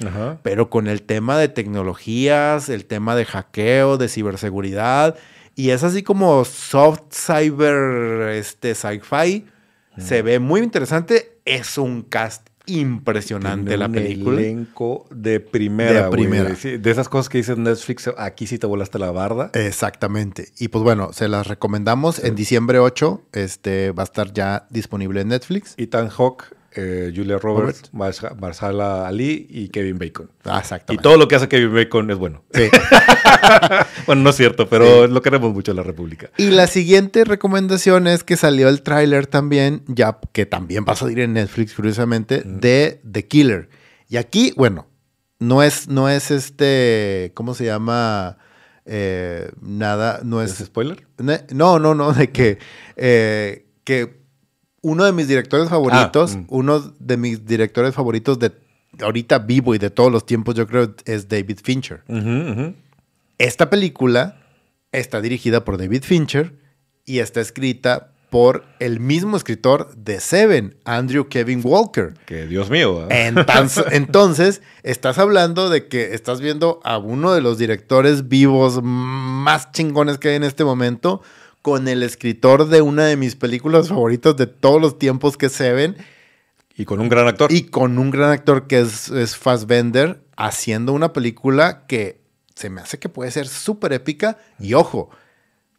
[0.43, 5.15] pero con el tema de tecnologías, el tema de hackeo, de ciberseguridad,
[5.55, 9.45] y es así como soft cyber, este, sci-fi.
[9.97, 11.39] Se ve muy interesante.
[11.45, 14.41] Es un cast impresionante la película.
[14.41, 16.05] elenco de primera.
[16.05, 16.49] De primera.
[16.49, 19.51] de esas cosas que dicen Netflix, aquí sí te volaste la barda.
[19.53, 20.49] Exactamente.
[20.59, 22.23] Y pues bueno, se las recomendamos.
[22.23, 25.75] En diciembre 8 este, va a estar ya disponible en Netflix.
[25.77, 30.29] Ethan Hawke eh, Julia Roberts, Marsala Ali y Kevin Bacon.
[30.43, 32.43] Ah, y todo lo que hace Kevin Bacon es bueno.
[32.53, 32.69] Sí.
[34.05, 36.29] bueno, no es cierto, pero lo queremos mucho en la República.
[36.37, 40.97] Y la siguiente recomendación es que salió el tráiler también, ya que también va a
[40.97, 43.69] salir en Netflix, curiosamente, de The Killer.
[44.09, 44.87] Y aquí, bueno,
[45.39, 48.37] no es, no es este, ¿cómo se llama?
[48.85, 50.59] Eh, nada, no es...
[50.59, 51.07] ¿Es spoiler?
[51.51, 52.59] No, no, no, de que,
[52.95, 54.24] eh, que
[54.85, 56.45] uno de mis directores favoritos, ah, mm.
[56.49, 58.51] uno de mis directores favoritos de
[59.01, 62.03] ahorita vivo y de todos los tiempos, yo creo, es David Fincher.
[63.39, 64.37] Esta película
[64.91, 66.53] está dirigida por David Fincher
[67.03, 72.13] y está escrita por el mismo escritor de Seven, Andrew Kevin Walker.
[72.27, 73.07] Que Dios mío.
[73.09, 79.71] Entonces, entonces, estás hablando de que estás viendo a uno de los directores vivos más
[79.71, 81.23] chingones que hay en este momento
[81.65, 85.73] con el escritor de una de mis películas favoritas de todos los tiempos que se
[85.73, 85.97] ven.
[86.77, 87.51] Y con un gran actor.
[87.51, 92.21] Y con un gran actor que es, es Fassbender, haciendo una película que
[92.53, 94.37] se me hace que puede ser súper épica.
[94.59, 95.09] Y ojo,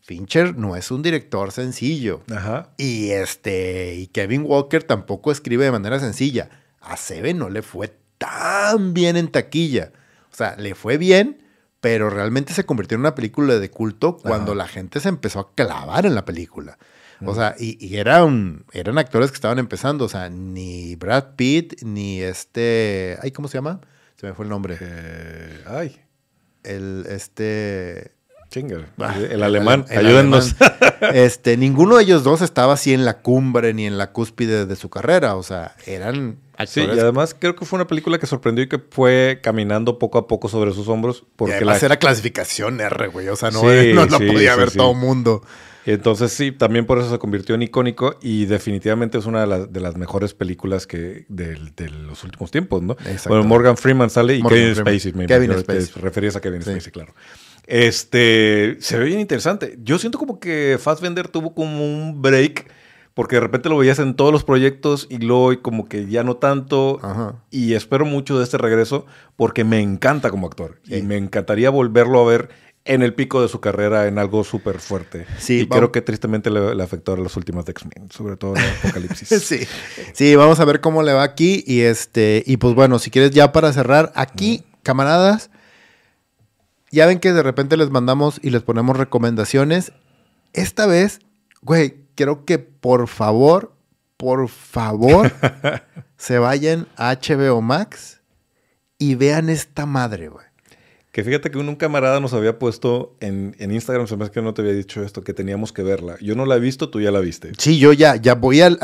[0.01, 2.21] Fincher no es un director sencillo.
[2.35, 2.73] Ajá.
[2.79, 6.51] Y este, y Kevin Walker tampoco escribe de manera sencilla.
[6.81, 9.93] A Seven no le fue tan bien en taquilla.
[10.33, 11.46] O sea, le fue bien,
[11.81, 15.55] pero realmente se convirtió en una película de culto cuando la gente se empezó a
[15.55, 16.79] clavar en la película.
[17.25, 20.05] O sea, y, eran, eran actores que estaban empezando.
[20.05, 23.19] O sea, ni Brad Pitt, ni este.
[23.23, 23.81] Ay, ¿cómo se llama?
[24.17, 24.77] Se me fue el nombre.
[24.81, 26.01] Eh, ay.
[26.63, 28.13] El este.
[28.51, 28.87] Chinga.
[28.99, 29.87] Ah, el, alemán.
[29.91, 30.57] Ayúdennos.
[31.15, 34.77] este, ninguno de ellos dos estaba así en la cumbre ni en la cúspide de
[34.77, 35.37] su carrera.
[35.37, 38.79] O sea, eran Sí, y además creo que fue una película que sorprendió y que
[38.79, 41.25] fue caminando poco a poco sobre sus hombros.
[41.37, 41.77] Porque la...
[41.77, 43.29] era clasificación R, güey.
[43.29, 43.63] O sea, no,
[44.07, 45.43] no, podía ver todo el mundo.
[45.87, 49.97] Entonces sí, también por eso se convirtió en icónico y definitivamente es una de, las
[49.97, 51.57] mejores películas que de,
[51.91, 52.97] los últimos tiempos, ¿no?
[53.29, 55.13] Bueno, Morgan Freeman sale y Kevin Spacey.
[55.13, 55.95] Me Kevin Spacey.
[55.95, 57.15] Te referías a Kevin Spacey, claro.
[57.67, 59.77] Este, se ve bien interesante.
[59.83, 62.67] Yo siento como que Fassbender tuvo como un break
[63.17, 66.37] porque de repente lo veías en todos los proyectos y luego como que ya no
[66.37, 67.01] tanto.
[67.51, 69.07] Y espero mucho de este regreso
[69.37, 70.83] porque me encanta como actor.
[70.85, 72.51] Y me encantaría volverlo a ver
[72.85, 75.25] en el pico de su carrera en algo súper fuerte.
[75.39, 78.65] Sí, y creo que tristemente le, afectó a las últimas de X-Men, sobre todo en
[78.81, 79.29] Apocalipsis.
[79.43, 79.61] sí.
[80.13, 81.65] sí, vamos a ver cómo le va aquí.
[81.67, 85.49] Y este, y pues bueno, si quieres ya para cerrar, aquí, camaradas,
[86.91, 89.93] ya ven que de repente les mandamos y les ponemos recomendaciones.
[90.53, 91.21] Esta vez,
[91.63, 93.73] güey, quiero que por favor,
[94.17, 95.33] por favor,
[96.17, 98.21] se vayan a HBO Max
[98.99, 100.47] y vean esta madre, güey.
[101.13, 104.53] Que fíjate que un, camarada nos había puesto en, Instagram, se me hace que no
[104.53, 106.19] te había dicho esto, que teníamos que verla.
[106.21, 107.53] Yo no la he visto, tú ya la viste.
[107.57, 108.79] Sí, yo ya, ya voy al,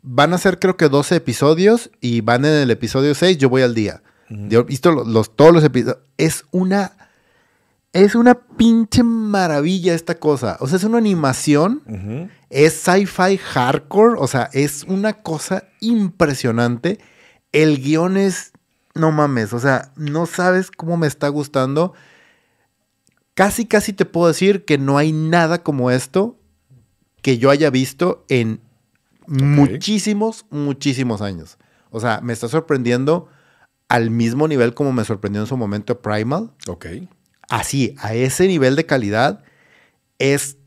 [0.00, 3.62] van a ser creo que 12 episodios y van en el episodio 6, yo voy
[3.62, 4.02] al día.
[4.28, 5.98] Yo he visto los, todos los episodios.
[6.16, 7.03] Es una
[7.94, 10.58] es una pinche maravilla esta cosa.
[10.60, 12.28] O sea, es una animación.
[12.50, 14.16] Es sci-fi hardcore.
[14.18, 16.98] O sea, es una cosa impresionante.
[17.52, 18.52] El guion es.
[18.94, 19.52] No mames.
[19.52, 21.94] O sea, no sabes cómo me está gustando.
[23.34, 26.36] Casi, casi te puedo decir que no hay nada como esto
[27.22, 28.60] que yo haya visto en
[29.28, 31.58] muchísimos, muchísimos años.
[31.90, 33.28] O sea, me está sorprendiendo
[33.88, 36.52] al mismo nivel como me sorprendió en su momento Primal.
[36.66, 36.86] Ok
[37.48, 39.42] así, a ese nivel de calidad,
[40.18, 40.58] es,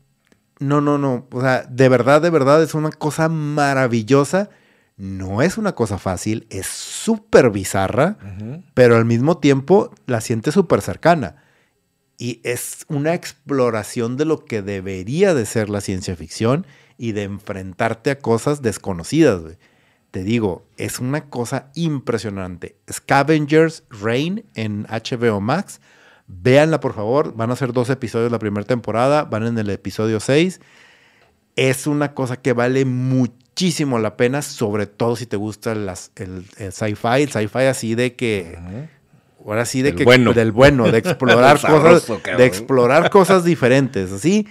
[0.58, 4.50] no, no, no, o sea, de verdad, de verdad, es una cosa maravillosa.
[4.96, 8.18] No es una cosa fácil, es súper bizarra,
[8.74, 11.36] pero al mismo tiempo la siente súper cercana.
[12.16, 17.22] Y es una exploración de lo que debería de ser la ciencia ficción y de
[17.22, 19.40] enfrentarte a cosas desconocidas.
[20.10, 22.76] Te digo, es una cosa impresionante.
[22.90, 25.80] Scavengers Reign en HBO Max
[26.28, 27.34] Véanla, por favor.
[27.34, 29.24] Van a ser dos episodios la primera temporada.
[29.24, 30.60] Van en el episodio 6.
[31.56, 36.44] Es una cosa que vale muchísimo la pena, sobre todo si te gusta las, el,
[36.70, 37.22] sci-fi.
[37.22, 38.58] El sci-fi así de que.
[39.44, 40.04] Ahora sí, de que.
[40.04, 40.34] Bueno.
[40.34, 42.06] Del bueno, de explorar cosas.
[42.36, 44.12] De explorar cosas diferentes.
[44.12, 44.46] Así.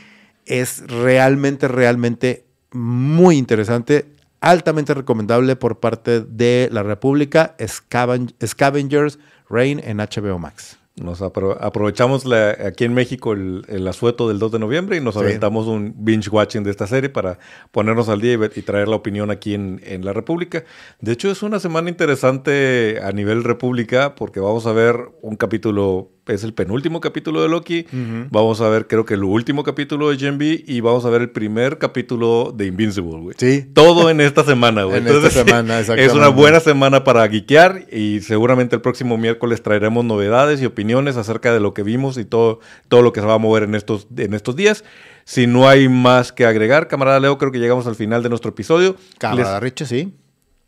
[0.45, 4.07] Es realmente, realmente muy interesante.
[4.41, 7.55] Altamente recomendable por parte de la República.
[7.59, 10.77] Scavengers Reign en HBO Max.
[11.01, 15.93] Nos aprovechamos aquí en México el, asueto del 2 de noviembre y nos aventamos un
[15.95, 17.37] binge watching de esta serie para
[17.71, 20.63] ponernos al día y, traer la opinión aquí en, la República.
[20.99, 26.16] De hecho, es una semana interesante a nivel República porque vamos a ver un capítulo
[26.33, 27.85] es el penúltimo capítulo de Loki.
[28.29, 31.21] Vamos a ver, creo que el último capítulo de Gen B y vamos a ver
[31.21, 33.35] el primer capítulo de Invincible, güey.
[33.37, 33.65] Sí.
[33.73, 34.97] Todo en esta semana, güey.
[35.05, 40.05] en esta semana, Es una buena semana para geekear y seguramente el próximo miércoles traeremos
[40.05, 43.35] novedades y opiniones acerca de lo que vimos y todo, todo lo que se va
[43.35, 44.83] a mover en estos, en estos días.
[45.25, 48.51] Si no hay más que agregar, camarada Leo, creo que llegamos al final de nuestro
[48.51, 48.95] episodio.
[49.17, 50.13] Camarada Richo, sí.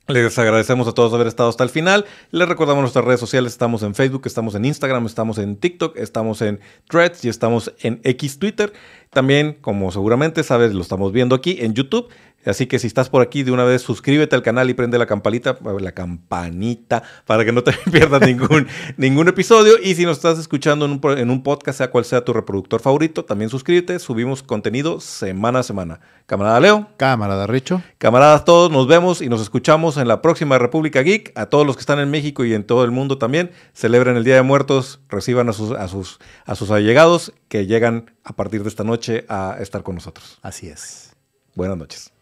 [0.10, 2.04] Les agradecemos a todos haber estado hasta el final.
[2.32, 3.52] Les recordamos nuestras redes sociales.
[3.52, 6.60] Estamos en Facebook, estamos en Instagram, estamos en TikTok, estamos en
[6.90, 8.74] Threads y estamos en X Twitter.
[9.12, 12.10] También, como seguramente sabes, lo estamos viendo aquí en YouTube.
[12.46, 15.06] Así que si estás por aquí de una vez, suscríbete al canal y prende la
[15.06, 18.68] campanita, la campanita, para que no te pierdas ningún,
[18.98, 19.74] ningún episodio.
[19.82, 22.80] Y si nos estás escuchando en un, en un podcast, sea cual sea tu reproductor
[22.80, 24.00] favorito, también suscríbete.
[24.00, 26.00] Subimos contenido semana a semana.
[26.26, 26.88] Camarada Leo.
[26.98, 27.82] Camarada Richo.
[27.98, 31.32] Camaradas todos, nos vemos y nos escuchamos en la próxima República Geek.
[31.36, 34.24] A todos los que están en México y en todo el mundo también, celebren el
[34.24, 38.64] Día de Muertos, reciban a sus, a sus, a sus allegados que llegan a partir
[38.64, 40.40] de esta noche a estar con nosotros.
[40.42, 41.16] Así es.
[41.56, 42.19] Buenas noches.